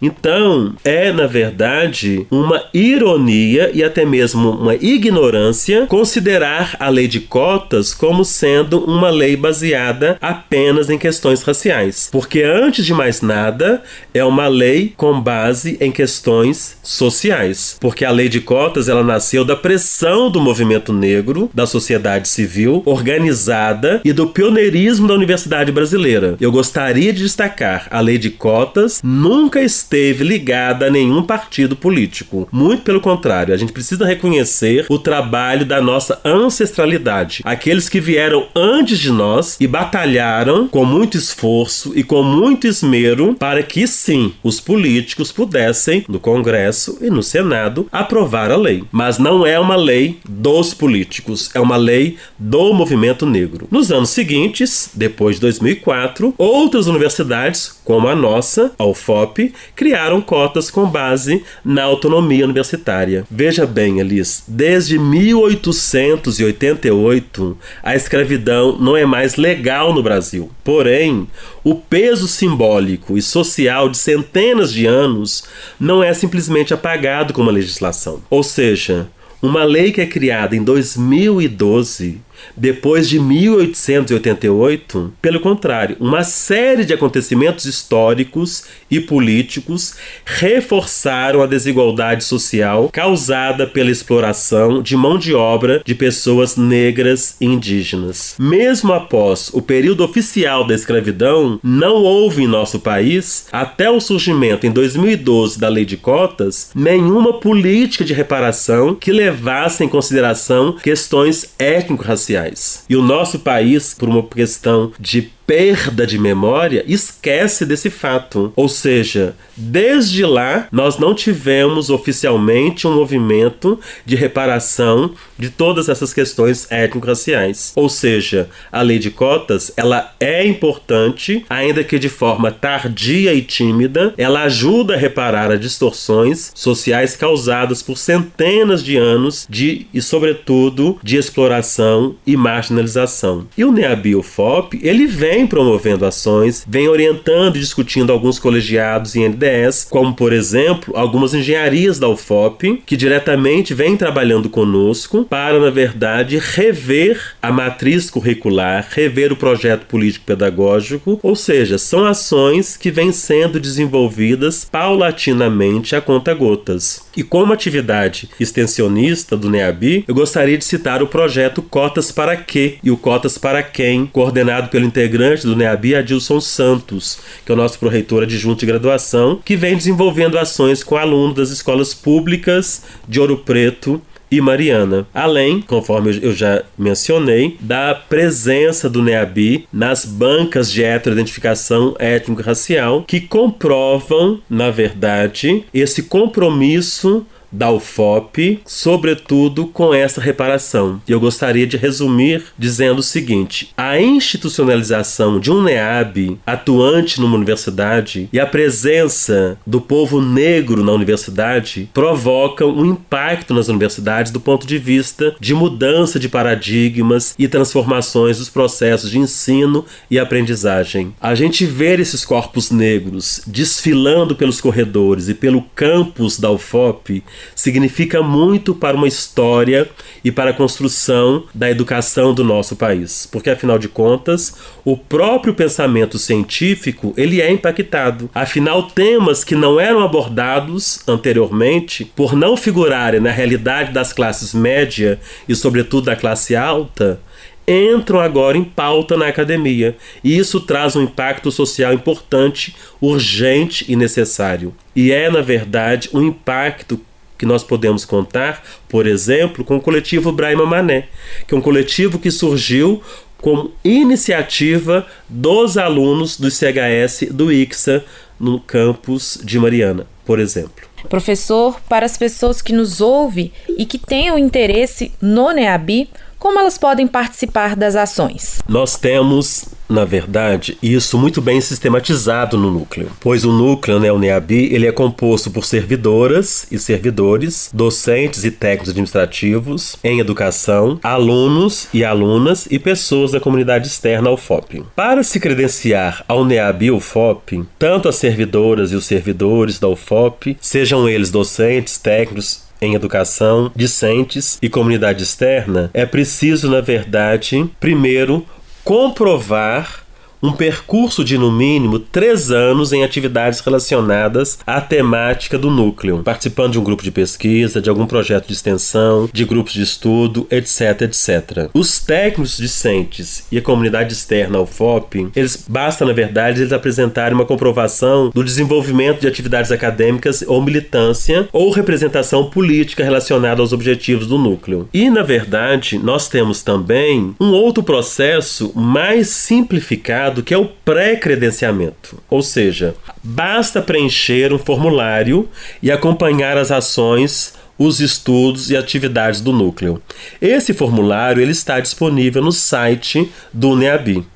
Então, 0.00 0.74
é 0.84 1.10
na 1.10 1.26
verdade 1.26 2.26
uma 2.30 2.64
ironia 2.72 3.70
e 3.72 3.82
até 3.82 4.04
mesmo 4.04 4.50
uma 4.50 4.74
ignorância 4.74 5.86
considerar 5.86 6.76
a 6.78 6.88
lei 6.88 7.08
de 7.08 7.20
cotas 7.20 7.92
como 7.92 8.24
sendo 8.24 8.84
uma 8.84 9.10
lei 9.10 9.36
baseada 9.36 10.16
apenas 10.20 10.88
em 10.90 10.98
questões 10.98 11.42
raciais. 11.42 11.77
Porque 12.10 12.42
antes 12.42 12.84
de 12.84 12.94
mais 12.94 13.20
nada, 13.20 13.82
é 14.12 14.24
uma 14.24 14.48
lei 14.48 14.92
com 14.96 15.20
base 15.20 15.76
em 15.80 15.90
questões 15.90 16.76
sociais. 16.82 17.76
Porque 17.80 18.04
a 18.04 18.10
lei 18.10 18.28
de 18.28 18.40
cotas 18.40 18.88
ela 18.88 19.04
nasceu 19.04 19.44
da 19.44 19.56
pressão 19.56 20.30
do 20.30 20.40
movimento 20.40 20.92
negro, 20.92 21.50
da 21.54 21.66
sociedade 21.66 22.28
civil 22.28 22.82
organizada 22.84 24.00
e 24.04 24.12
do 24.12 24.26
pioneirismo 24.26 25.06
da 25.06 25.14
universidade 25.14 25.70
brasileira. 25.72 26.36
Eu 26.40 26.50
gostaria 26.50 27.12
de 27.12 27.22
destacar 27.22 27.88
a 27.90 28.00
lei 28.00 28.18
de 28.18 28.30
cotas 28.30 29.00
nunca 29.02 29.60
esteve 29.60 30.24
ligada 30.24 30.86
a 30.86 30.90
nenhum 30.90 31.22
partido 31.22 31.76
político. 31.76 32.48
Muito 32.50 32.82
pelo 32.82 33.00
contrário, 33.00 33.52
a 33.52 33.56
gente 33.56 33.72
precisa 33.72 34.06
reconhecer 34.06 34.86
o 34.88 34.98
trabalho 34.98 35.64
da 35.64 35.80
nossa 35.80 36.20
ancestralidade. 36.24 37.42
Aqueles 37.44 37.88
que 37.88 38.00
vieram 38.00 38.46
antes 38.54 38.98
de 38.98 39.10
nós 39.10 39.56
e 39.60 39.66
batalharam 39.66 40.68
com 40.68 40.84
muito 40.84 41.16
esforço 41.16 41.57
e 41.94 42.02
com 42.02 42.22
muito 42.22 42.66
esmero 42.66 43.34
para 43.34 43.62
que 43.62 43.86
sim, 43.86 44.32
os 44.42 44.60
políticos 44.60 45.32
pudessem, 45.32 46.04
no 46.08 46.20
Congresso 46.20 46.98
e 47.00 47.10
no 47.10 47.22
Senado, 47.22 47.86
aprovar 47.90 48.50
a 48.50 48.56
lei. 48.56 48.84
Mas 48.92 49.18
não 49.18 49.46
é 49.46 49.58
uma 49.58 49.76
lei 49.76 50.18
dos 50.28 50.74
políticos, 50.74 51.50
é 51.54 51.60
uma 51.60 51.76
lei 51.76 52.16
do 52.38 52.72
movimento 52.72 53.26
negro. 53.26 53.66
Nos 53.70 53.90
anos 53.90 54.10
seguintes, 54.10 54.90
depois 54.94 55.36
de 55.36 55.42
2004, 55.42 56.34
outras 56.36 56.86
universidades, 56.86 57.78
como 57.84 58.08
a 58.08 58.14
nossa, 58.14 58.72
a 58.78 58.84
UFOP, 58.84 59.52
criaram 59.74 60.20
cotas 60.20 60.70
com 60.70 60.86
base 60.86 61.42
na 61.64 61.84
autonomia 61.84 62.44
universitária. 62.44 63.24
Veja 63.30 63.66
bem, 63.66 64.00
Elis, 64.00 64.44
desde 64.46 64.98
1888 64.98 67.56
a 67.82 67.94
escravidão 67.94 68.76
não 68.78 68.96
é 68.96 69.04
mais 69.04 69.36
legal 69.36 69.94
no 69.94 70.02
Brasil. 70.02 70.50
Porém, 70.64 71.28
o 71.70 71.74
peso 71.74 72.26
simbólico 72.26 73.18
e 73.18 73.20
social 73.20 73.90
de 73.90 73.98
centenas 73.98 74.72
de 74.72 74.86
anos 74.86 75.44
não 75.78 76.02
é 76.02 76.14
simplesmente 76.14 76.72
apagado 76.72 77.34
com 77.34 77.42
uma 77.42 77.52
legislação. 77.52 78.22
Ou 78.30 78.42
seja, 78.42 79.10
uma 79.42 79.64
lei 79.64 79.92
que 79.92 80.00
é 80.00 80.06
criada 80.06 80.56
em 80.56 80.62
2012 80.62 82.22
depois 82.56 83.08
de 83.08 83.18
1888, 83.18 85.12
pelo 85.20 85.40
contrário, 85.40 85.96
uma 86.00 86.24
série 86.24 86.84
de 86.84 86.92
acontecimentos 86.92 87.64
históricos 87.64 88.64
e 88.90 89.00
políticos 89.00 89.94
reforçaram 90.24 91.42
a 91.42 91.46
desigualdade 91.46 92.24
social 92.24 92.88
causada 92.92 93.66
pela 93.66 93.90
exploração 93.90 94.82
de 94.82 94.96
mão 94.96 95.18
de 95.18 95.34
obra 95.34 95.82
de 95.84 95.94
pessoas 95.94 96.56
negras 96.56 97.36
e 97.40 97.46
indígenas. 97.46 98.34
Mesmo 98.38 98.92
após 98.92 99.50
o 99.52 99.60
período 99.60 100.04
oficial 100.04 100.66
da 100.66 100.74
escravidão, 100.74 101.58
não 101.62 101.96
houve 101.96 102.42
em 102.42 102.46
nosso 102.46 102.78
país, 102.80 103.46
até 103.52 103.90
o 103.90 104.00
surgimento 104.00 104.66
em 104.66 104.70
2012 104.70 105.58
da 105.58 105.68
Lei 105.68 105.84
de 105.84 105.96
Cotas, 105.96 106.70
nenhuma 106.74 107.40
política 107.40 108.04
de 108.04 108.12
reparação 108.12 108.94
que 108.94 109.12
levasse 109.12 109.84
em 109.84 109.88
consideração 109.88 110.72
questões 110.72 111.54
étnico-raciais 111.58 112.27
sociais. 112.28 112.84
E 112.88 112.96
o 112.96 113.02
nosso 113.02 113.38
país, 113.38 113.94
por 113.94 114.08
uma 114.08 114.22
questão 114.22 114.92
de 115.00 115.30
perda 115.48 116.06
de 116.06 116.18
memória, 116.18 116.84
esquece 116.86 117.64
desse 117.64 117.88
fato. 117.88 118.52
Ou 118.54 118.68
seja, 118.68 119.34
desde 119.56 120.26
lá 120.26 120.68
nós 120.70 120.98
não 120.98 121.14
tivemos 121.14 121.88
oficialmente 121.88 122.86
um 122.86 122.94
movimento 122.94 123.80
de 124.04 124.14
reparação 124.14 125.14
de 125.38 125.48
todas 125.48 125.88
essas 125.88 126.12
questões 126.12 126.70
étnico-raciais. 126.70 127.72
Ou 127.74 127.88
seja, 127.88 128.50
a 128.70 128.82
lei 128.82 128.98
de 128.98 129.10
cotas, 129.10 129.72
ela 129.74 130.14
é 130.20 130.46
importante, 130.46 131.46
ainda 131.48 131.82
que 131.82 131.98
de 131.98 132.10
forma 132.10 132.50
tardia 132.50 133.32
e 133.32 133.40
tímida, 133.40 134.12
ela 134.18 134.42
ajuda 134.42 134.94
a 134.94 134.98
reparar 134.98 135.50
as 135.50 135.60
distorções 135.60 136.52
sociais 136.54 137.16
causadas 137.16 137.82
por 137.82 137.96
centenas 137.96 138.84
de 138.84 138.98
anos 138.98 139.46
de 139.48 139.86
e 139.94 140.02
sobretudo 140.02 140.98
de 141.02 141.16
exploração 141.16 142.16
e 142.26 142.36
marginalização. 142.36 143.46
E 143.56 143.64
o 143.64 143.72
NEABIOFOP, 143.72 144.78
ele 144.82 145.06
vem 145.06 145.37
vem 145.38 145.46
promovendo 145.46 146.04
ações, 146.04 146.64
vem 146.66 146.88
orientando 146.88 147.54
e 147.54 147.60
discutindo 147.60 148.12
alguns 148.12 148.40
colegiados 148.40 149.14
em 149.14 149.28
NDS, 149.28 149.86
como 149.88 150.12
por 150.12 150.32
exemplo 150.32 150.96
algumas 150.96 151.32
engenharias 151.32 152.00
da 152.00 152.08
UFOP, 152.08 152.82
que 152.84 152.96
diretamente 152.96 153.72
vem 153.72 153.96
trabalhando 153.96 154.50
conosco 154.50 155.24
para, 155.24 155.60
na 155.60 155.70
verdade, 155.70 156.38
rever 156.38 157.36
a 157.40 157.52
matriz 157.52 158.10
curricular, 158.10 158.88
rever 158.90 159.32
o 159.32 159.36
projeto 159.36 159.86
político-pedagógico, 159.86 161.20
ou 161.22 161.36
seja, 161.36 161.78
são 161.78 162.04
ações 162.04 162.76
que 162.76 162.90
vêm 162.90 163.12
sendo 163.12 163.60
desenvolvidas 163.60 164.64
paulatinamente 164.64 165.94
a 165.94 166.00
conta-gotas. 166.00 167.06
E 167.16 167.22
como 167.22 167.52
atividade 167.52 168.28
extensionista 168.40 169.36
do 169.36 169.48
NEABI, 169.48 170.04
eu 170.08 170.14
gostaria 170.14 170.58
de 170.58 170.64
citar 170.64 171.00
o 171.00 171.06
projeto 171.06 171.62
Cotas 171.62 172.10
para 172.10 172.36
Quê 172.36 172.78
e 172.82 172.90
o 172.90 172.96
Cotas 172.96 173.38
para 173.38 173.62
Quem, 173.62 174.04
coordenado 174.04 174.68
pelo 174.68 174.84
integrante 174.84 175.27
integrante 175.28 175.46
do 175.46 175.56
NEABI, 175.56 175.96
Adilson 175.96 176.40
Santos, 176.40 177.18
que 177.44 177.52
é 177.52 177.54
o 177.54 177.58
nosso 177.58 177.78
proreitor 177.78 178.22
adjunto 178.22 178.60
de 178.60 178.66
graduação, 178.66 179.40
que 179.44 179.56
vem 179.56 179.76
desenvolvendo 179.76 180.38
ações 180.38 180.82
com 180.82 180.96
alunos 180.96 181.36
das 181.36 181.50
escolas 181.50 181.92
públicas 181.92 182.82
de 183.06 183.20
Ouro 183.20 183.36
Preto 183.38 184.00
e 184.30 184.40
Mariana. 184.40 185.06
Além, 185.12 185.60
conforme 185.60 186.18
eu 186.22 186.34
já 186.34 186.62
mencionei, 186.78 187.56
da 187.60 187.94
presença 187.94 188.88
do 188.88 189.02
NEABI 189.02 189.66
nas 189.72 190.04
bancas 190.04 190.70
de 190.70 190.82
heteroidentificação 190.82 191.94
étnico-racial 191.98 193.04
que 193.06 193.20
comprovam, 193.20 194.40
na 194.48 194.70
verdade, 194.70 195.64
esse 195.72 196.04
compromisso 196.04 197.26
da 197.50 197.70
UFOP, 197.70 198.60
sobretudo 198.66 199.66
com 199.66 199.94
essa 199.94 200.20
reparação. 200.20 201.00
E 201.08 201.12
eu 201.12 201.20
gostaria 201.20 201.66
de 201.66 201.76
resumir 201.76 202.44
dizendo 202.58 202.98
o 202.98 203.02
seguinte: 203.02 203.72
a 203.76 204.00
institucionalização 204.00 205.40
de 205.40 205.50
um 205.50 205.62
NEAB 205.62 206.38
atuante 206.46 207.20
numa 207.20 207.36
universidade 207.36 208.28
e 208.32 208.38
a 208.38 208.46
presença 208.46 209.58
do 209.66 209.80
povo 209.80 210.20
negro 210.20 210.84
na 210.84 210.92
universidade 210.92 211.88
provocam 211.92 212.70
um 212.70 212.84
impacto 212.84 213.54
nas 213.54 213.68
universidades 213.68 214.32
do 214.32 214.40
ponto 214.40 214.66
de 214.66 214.78
vista 214.78 215.34
de 215.40 215.54
mudança 215.54 216.18
de 216.18 216.28
paradigmas 216.28 217.34
e 217.38 217.48
transformações 217.48 218.38
dos 218.38 218.48
processos 218.48 219.10
de 219.10 219.18
ensino 219.18 219.84
e 220.10 220.18
aprendizagem. 220.18 221.14
A 221.20 221.34
gente 221.34 221.64
ver 221.64 222.00
esses 222.00 222.24
corpos 222.24 222.70
negros 222.70 223.42
desfilando 223.46 224.34
pelos 224.34 224.60
corredores 224.60 225.28
e 225.28 225.34
pelo 225.34 225.62
campus 225.74 226.38
da 226.38 226.50
UFOP 226.50 227.22
significa 227.54 228.22
muito 228.22 228.74
para 228.74 228.96
uma 228.96 229.08
história 229.08 229.88
e 230.24 230.30
para 230.30 230.50
a 230.50 230.54
construção 230.54 231.44
da 231.54 231.70
educação 231.70 232.34
do 232.34 232.44
nosso 232.44 232.76
país, 232.76 233.26
porque 233.30 233.50
afinal 233.50 233.78
de 233.78 233.88
contas, 233.88 234.56
o 234.84 234.96
próprio 234.96 235.54
pensamento 235.54 236.18
científico, 236.18 237.12
ele 237.16 237.40
é 237.40 237.50
impactado. 237.50 238.30
Afinal, 238.34 238.84
temas 238.84 239.44
que 239.44 239.54
não 239.54 239.78
eram 239.78 240.02
abordados 240.02 241.00
anteriormente, 241.06 242.04
por 242.04 242.34
não 242.34 242.56
figurarem 242.56 243.20
na 243.20 243.30
realidade 243.30 243.92
das 243.92 244.12
classes 244.12 244.54
média 244.54 245.20
e 245.48 245.54
sobretudo 245.54 246.06
da 246.06 246.16
classe 246.16 246.56
alta, 246.56 247.20
entram 247.68 248.18
agora 248.18 248.56
em 248.56 248.64
pauta 248.64 249.16
na 249.16 249.28
academia. 249.28 249.94
E 250.24 250.36
isso 250.38 250.60
traz 250.60 250.96
um 250.96 251.02
impacto 251.02 251.52
social 251.52 251.92
importante, 251.92 252.74
urgente 253.00 253.84
e 253.88 253.94
necessário. 253.94 254.74
E 254.96 255.12
é, 255.12 255.30
na 255.30 255.42
verdade, 255.42 256.08
um 256.14 256.22
impacto 256.22 256.98
que 257.38 257.46
nós 257.46 257.62
podemos 257.62 258.04
contar, 258.04 258.62
por 258.88 259.06
exemplo, 259.06 259.64
com 259.64 259.76
o 259.76 259.80
coletivo 259.80 260.32
Braima 260.32 260.66
Mané, 260.66 261.08
que 261.46 261.54
é 261.54 261.56
um 261.56 261.60
coletivo 261.60 262.18
que 262.18 262.30
surgiu 262.30 263.00
como 263.40 263.72
iniciativa 263.84 265.06
dos 265.28 265.78
alunos 265.78 266.36
do 266.36 266.50
CHS 266.50 267.28
do 267.30 267.52
ICSA 267.52 268.04
no 268.38 268.60
campus 268.60 269.38
de 269.42 269.58
Mariana, 269.58 270.06
por 270.26 270.40
exemplo. 270.40 270.88
Professor, 271.08 271.80
para 271.88 272.04
as 272.04 272.16
pessoas 272.16 272.60
que 272.60 272.72
nos 272.72 273.00
ouvem 273.00 273.52
e 273.68 273.86
que 273.86 273.98
tenham 273.98 274.36
interesse 274.36 275.12
no 275.20 275.52
NEABI, 275.52 276.10
como 276.38 276.58
elas 276.58 276.76
podem 276.76 277.06
participar 277.06 277.76
das 277.76 277.94
ações? 277.94 278.60
Nós 278.68 278.96
temos 278.96 279.66
na 279.88 280.04
verdade, 280.04 280.76
isso 280.82 281.18
muito 281.18 281.40
bem 281.40 281.60
sistematizado 281.60 282.58
no 282.58 282.70
núcleo, 282.70 283.10
pois 283.20 283.44
o 283.44 283.52
núcleo, 283.52 283.98
né, 283.98 284.12
o 284.12 284.18
NEABI, 284.18 284.72
ele 284.72 284.86
é 284.86 284.92
composto 284.92 285.50
por 285.50 285.64
servidoras 285.64 286.66
e 286.70 286.78
servidores, 286.78 287.70
docentes 287.72 288.44
e 288.44 288.50
técnicos 288.50 288.90
administrativos 288.90 289.96
em 290.04 290.20
educação, 290.20 291.00
alunos 291.02 291.88
e 291.92 292.04
alunas 292.04 292.66
e 292.70 292.78
pessoas 292.78 293.32
da 293.32 293.40
comunidade 293.40 293.88
externa 293.88 294.28
ao 294.28 294.36
FOP. 294.36 294.84
Para 294.94 295.22
se 295.22 295.40
credenciar 295.40 296.24
ao 296.28 296.44
NEABI 296.44 296.90
UFOP, 296.90 297.64
tanto 297.78 298.08
as 298.08 298.16
servidoras 298.16 298.92
e 298.92 298.96
os 298.96 299.06
servidores 299.06 299.78
da 299.78 299.88
UFOP, 299.88 300.56
sejam 300.60 301.08
eles 301.08 301.30
docentes, 301.30 301.98
técnicos 301.98 302.68
em 302.80 302.94
educação, 302.94 303.72
discentes 303.74 304.58
e 304.62 304.68
comunidade 304.68 305.22
externa, 305.22 305.90
é 305.92 306.06
preciso, 306.06 306.70
na 306.70 306.80
verdade, 306.80 307.68
primeiro 307.80 308.46
comprovar 308.88 310.06
um 310.42 310.52
percurso 310.52 311.24
de 311.24 311.36
no 311.36 311.50
mínimo 311.50 311.98
três 311.98 312.50
anos 312.50 312.92
em 312.92 313.04
atividades 313.04 313.60
relacionadas 313.60 314.58
à 314.66 314.80
temática 314.80 315.58
do 315.58 315.70
núcleo, 315.70 316.22
participando 316.22 316.72
de 316.72 316.78
um 316.78 316.84
grupo 316.84 317.02
de 317.02 317.10
pesquisa, 317.10 317.80
de 317.80 317.90
algum 317.90 318.06
projeto 318.06 318.46
de 318.46 318.52
extensão, 318.52 319.28
de 319.32 319.44
grupos 319.44 319.72
de 319.72 319.82
estudo, 319.82 320.46
etc, 320.50 321.02
etc. 321.02 321.70
Os 321.74 322.00
técnicos 322.00 322.56
discentes 322.56 323.44
e 323.50 323.58
a 323.58 323.62
comunidade 323.62 324.12
externa 324.12 324.58
ao 324.58 324.66
FOP, 324.66 325.28
eles 325.34 325.64
basta 325.68 326.04
na 326.04 326.12
verdade 326.12 326.60
eles 326.60 326.72
apresentarem 326.72 327.34
uma 327.34 327.46
comprovação 327.46 328.30
do 328.34 328.44
desenvolvimento 328.44 329.20
de 329.20 329.26
atividades 329.26 329.72
acadêmicas 329.72 330.42
ou 330.46 330.62
militância 330.62 331.48
ou 331.52 331.70
representação 331.70 332.50
política 332.50 333.04
relacionada 333.04 333.60
aos 333.60 333.72
objetivos 333.72 334.26
do 334.26 334.38
núcleo. 334.38 334.88
E 334.92 335.10
na 335.10 335.22
verdade, 335.22 335.98
nós 335.98 336.28
temos 336.28 336.62
também 336.62 337.34
um 337.40 337.50
outro 337.52 337.82
processo 337.82 338.72
mais 338.74 339.28
simplificado 339.28 340.27
que 340.42 340.54
é 340.54 340.58
o 340.58 340.66
pré-credenciamento. 340.66 342.22
Ou 342.28 342.42
seja, 342.42 342.94
basta 343.22 343.82
preencher 343.82 344.52
um 344.52 344.58
formulário 344.58 345.48
e 345.82 345.90
acompanhar 345.90 346.56
as 346.56 346.70
ações 346.70 347.54
os 347.78 348.00
estudos 348.00 348.70
e 348.70 348.76
atividades 348.76 349.40
do 349.40 349.52
núcleo. 349.52 350.02
Esse 350.42 350.74
formulário 350.74 351.40
ele 351.40 351.52
está 351.52 351.78
disponível 351.78 352.42
no 352.42 352.50
site 352.50 353.30
do 353.52 353.76
NEABI. 353.76 354.26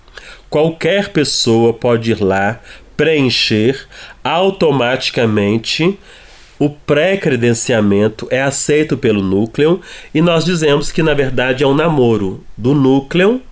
Qualquer 0.49 1.09
pessoa 1.09 1.73
pode 1.73 2.13
ir 2.13 2.23
lá 2.23 2.61
preencher 2.97 3.87
automaticamente 4.23 5.99
o 6.59 6.71
pré-credenciamento 6.71 8.29
é 8.31 8.41
aceito 8.41 8.97
pelo 8.97 9.21
núcleo 9.21 9.81
e 10.15 10.23
nós 10.23 10.45
dizemos 10.45 10.93
que 10.93 11.03
na 11.03 11.13
verdade 11.13 11.65
é 11.65 11.67
um 11.67 11.75
namoro 11.75 12.45
do 12.57 12.73
núcleo 12.73 13.43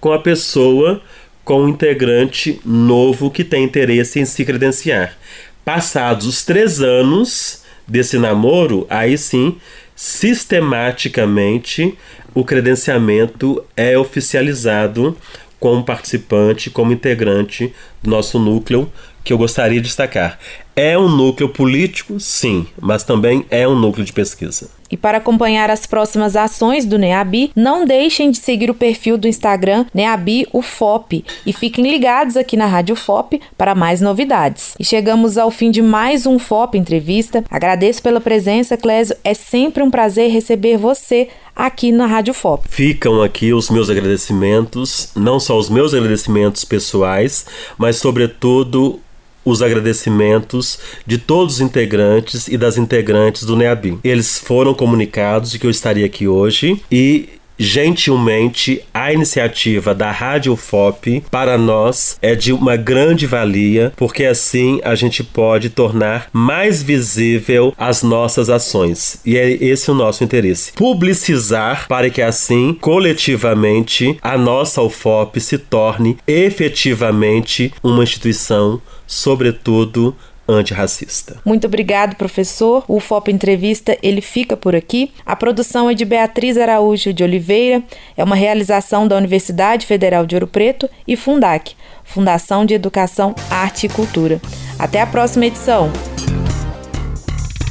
com 0.00 0.12
a 0.14 0.18
pessoa 0.18 1.02
com 1.48 1.62
um 1.62 1.68
integrante 1.70 2.60
novo 2.62 3.30
que 3.30 3.42
tem 3.42 3.64
interesse 3.64 4.20
em 4.20 4.26
se 4.26 4.44
credenciar. 4.44 5.16
Passados 5.64 6.26
os 6.26 6.44
três 6.44 6.82
anos 6.82 7.62
desse 7.86 8.18
namoro, 8.18 8.86
aí 8.90 9.16
sim, 9.16 9.56
sistematicamente, 9.96 11.96
o 12.34 12.44
credenciamento 12.44 13.64
é 13.74 13.96
oficializado 13.96 15.16
como 15.58 15.84
participante, 15.84 16.68
como 16.68 16.92
integrante 16.92 17.72
do 18.02 18.10
nosso 18.10 18.38
núcleo, 18.38 18.92
que 19.24 19.32
eu 19.32 19.38
gostaria 19.38 19.80
de 19.80 19.86
destacar. 19.86 20.38
É 20.80 20.96
um 20.96 21.08
núcleo 21.08 21.48
político, 21.48 22.20
sim, 22.20 22.64
mas 22.80 23.02
também 23.02 23.44
é 23.50 23.66
um 23.66 23.76
núcleo 23.76 24.06
de 24.06 24.12
pesquisa. 24.12 24.70
E 24.88 24.96
para 24.96 25.18
acompanhar 25.18 25.68
as 25.70 25.86
próximas 25.86 26.36
ações 26.36 26.86
do 26.86 26.96
NEABI, 26.96 27.50
não 27.56 27.84
deixem 27.84 28.30
de 28.30 28.38
seguir 28.38 28.70
o 28.70 28.74
perfil 28.74 29.18
do 29.18 29.26
Instagram 29.26 29.86
NEABI 29.92 30.46
UFOP 30.52 31.24
e 31.44 31.52
fiquem 31.52 31.90
ligados 31.90 32.36
aqui 32.36 32.56
na 32.56 32.66
Rádio 32.66 32.94
FOP 32.94 33.40
para 33.56 33.74
mais 33.74 34.00
novidades. 34.00 34.76
E 34.78 34.84
chegamos 34.84 35.36
ao 35.36 35.50
fim 35.50 35.72
de 35.72 35.82
mais 35.82 36.26
um 36.26 36.38
FOP 36.38 36.78
Entrevista. 36.78 37.42
Agradeço 37.50 38.00
pela 38.00 38.20
presença, 38.20 38.76
Clésio. 38.76 39.16
É 39.24 39.34
sempre 39.34 39.82
um 39.82 39.90
prazer 39.90 40.30
receber 40.30 40.76
você 40.76 41.26
aqui 41.56 41.90
na 41.90 42.06
Rádio 42.06 42.32
FOP. 42.32 42.68
Ficam 42.68 43.20
aqui 43.20 43.52
os 43.52 43.68
meus 43.68 43.90
agradecimentos, 43.90 45.10
não 45.16 45.40
só 45.40 45.58
os 45.58 45.68
meus 45.68 45.92
agradecimentos 45.92 46.64
pessoais, 46.64 47.46
mas 47.76 47.96
sobretudo 47.96 49.00
os 49.48 49.62
agradecimentos 49.62 50.78
de 51.06 51.18
todos 51.18 51.56
os 51.56 51.60
integrantes 51.60 52.48
e 52.48 52.56
das 52.56 52.76
integrantes 52.76 53.44
do 53.44 53.56
NEABI. 53.56 53.98
Eles 54.04 54.38
foram 54.38 54.74
comunicados 54.74 55.50
de 55.50 55.58
que 55.58 55.66
eu 55.66 55.70
estaria 55.70 56.06
aqui 56.06 56.28
hoje 56.28 56.80
e 56.90 57.28
gentilmente 57.58 58.82
a 58.94 59.12
iniciativa 59.12 59.94
da 59.94 60.10
Rádio 60.10 60.54
FOP 60.54 61.22
para 61.30 61.58
nós 61.58 62.16
é 62.22 62.34
de 62.34 62.52
uma 62.52 62.76
grande 62.76 63.26
valia, 63.26 63.92
porque 63.96 64.24
assim 64.24 64.80
a 64.84 64.94
gente 64.94 65.24
pode 65.24 65.70
tornar 65.70 66.28
mais 66.32 66.82
visível 66.82 67.74
as 67.76 68.02
nossas 68.02 68.48
ações. 68.48 69.20
E 69.24 69.36
é 69.36 69.50
esse 69.50 69.90
o 69.90 69.94
nosso 69.94 70.22
interesse. 70.22 70.72
Publicizar 70.72 71.86
para 71.88 72.08
que 72.10 72.22
assim, 72.22 72.76
coletivamente, 72.80 74.16
a 74.22 74.38
nossa 74.38 74.82
UFOP 74.82 75.40
se 75.40 75.58
torne 75.58 76.16
efetivamente 76.26 77.72
uma 77.82 78.02
instituição, 78.02 78.80
sobretudo 79.06 80.14
antirracista. 80.48 81.40
Muito 81.44 81.66
obrigado, 81.66 82.16
professor. 82.16 82.84
O 82.88 82.98
FOP 83.00 83.30
Entrevista, 83.30 83.96
ele 84.02 84.20
fica 84.20 84.56
por 84.56 84.74
aqui. 84.74 85.12
A 85.26 85.36
produção 85.36 85.90
é 85.90 85.94
de 85.94 86.04
Beatriz 86.04 86.56
Araújo 86.56 87.12
de 87.12 87.22
Oliveira, 87.22 87.82
é 88.16 88.24
uma 88.24 88.34
realização 88.34 89.06
da 89.06 89.16
Universidade 89.16 89.86
Federal 89.86 90.24
de 90.24 90.34
Ouro 90.34 90.46
Preto 90.46 90.88
e 91.06 91.16
Fundac, 91.16 91.74
Fundação 92.04 92.64
de 92.64 92.74
Educação, 92.74 93.34
Arte 93.50 93.86
e 93.86 93.88
Cultura. 93.88 94.40
Até 94.78 95.00
a 95.00 95.06
próxima 95.06 95.46
edição. 95.46 95.92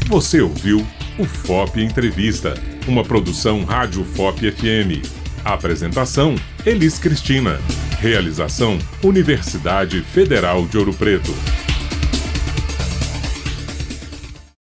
Você 0.07 0.41
ouviu 0.41 0.85
o 1.17 1.25
FOP 1.25 1.81
Entrevista, 1.81 2.53
uma 2.87 3.03
produção 3.03 3.63
Rádio 3.63 4.05
FOP 4.05 4.51
FM. 4.51 5.03
Apresentação: 5.43 6.35
Elis 6.65 6.99
Cristina. 6.99 7.59
Realização: 7.99 8.77
Universidade 9.03 10.01
Federal 10.01 10.65
de 10.65 10.77
Ouro 10.77 10.93
Preto. 10.93 11.33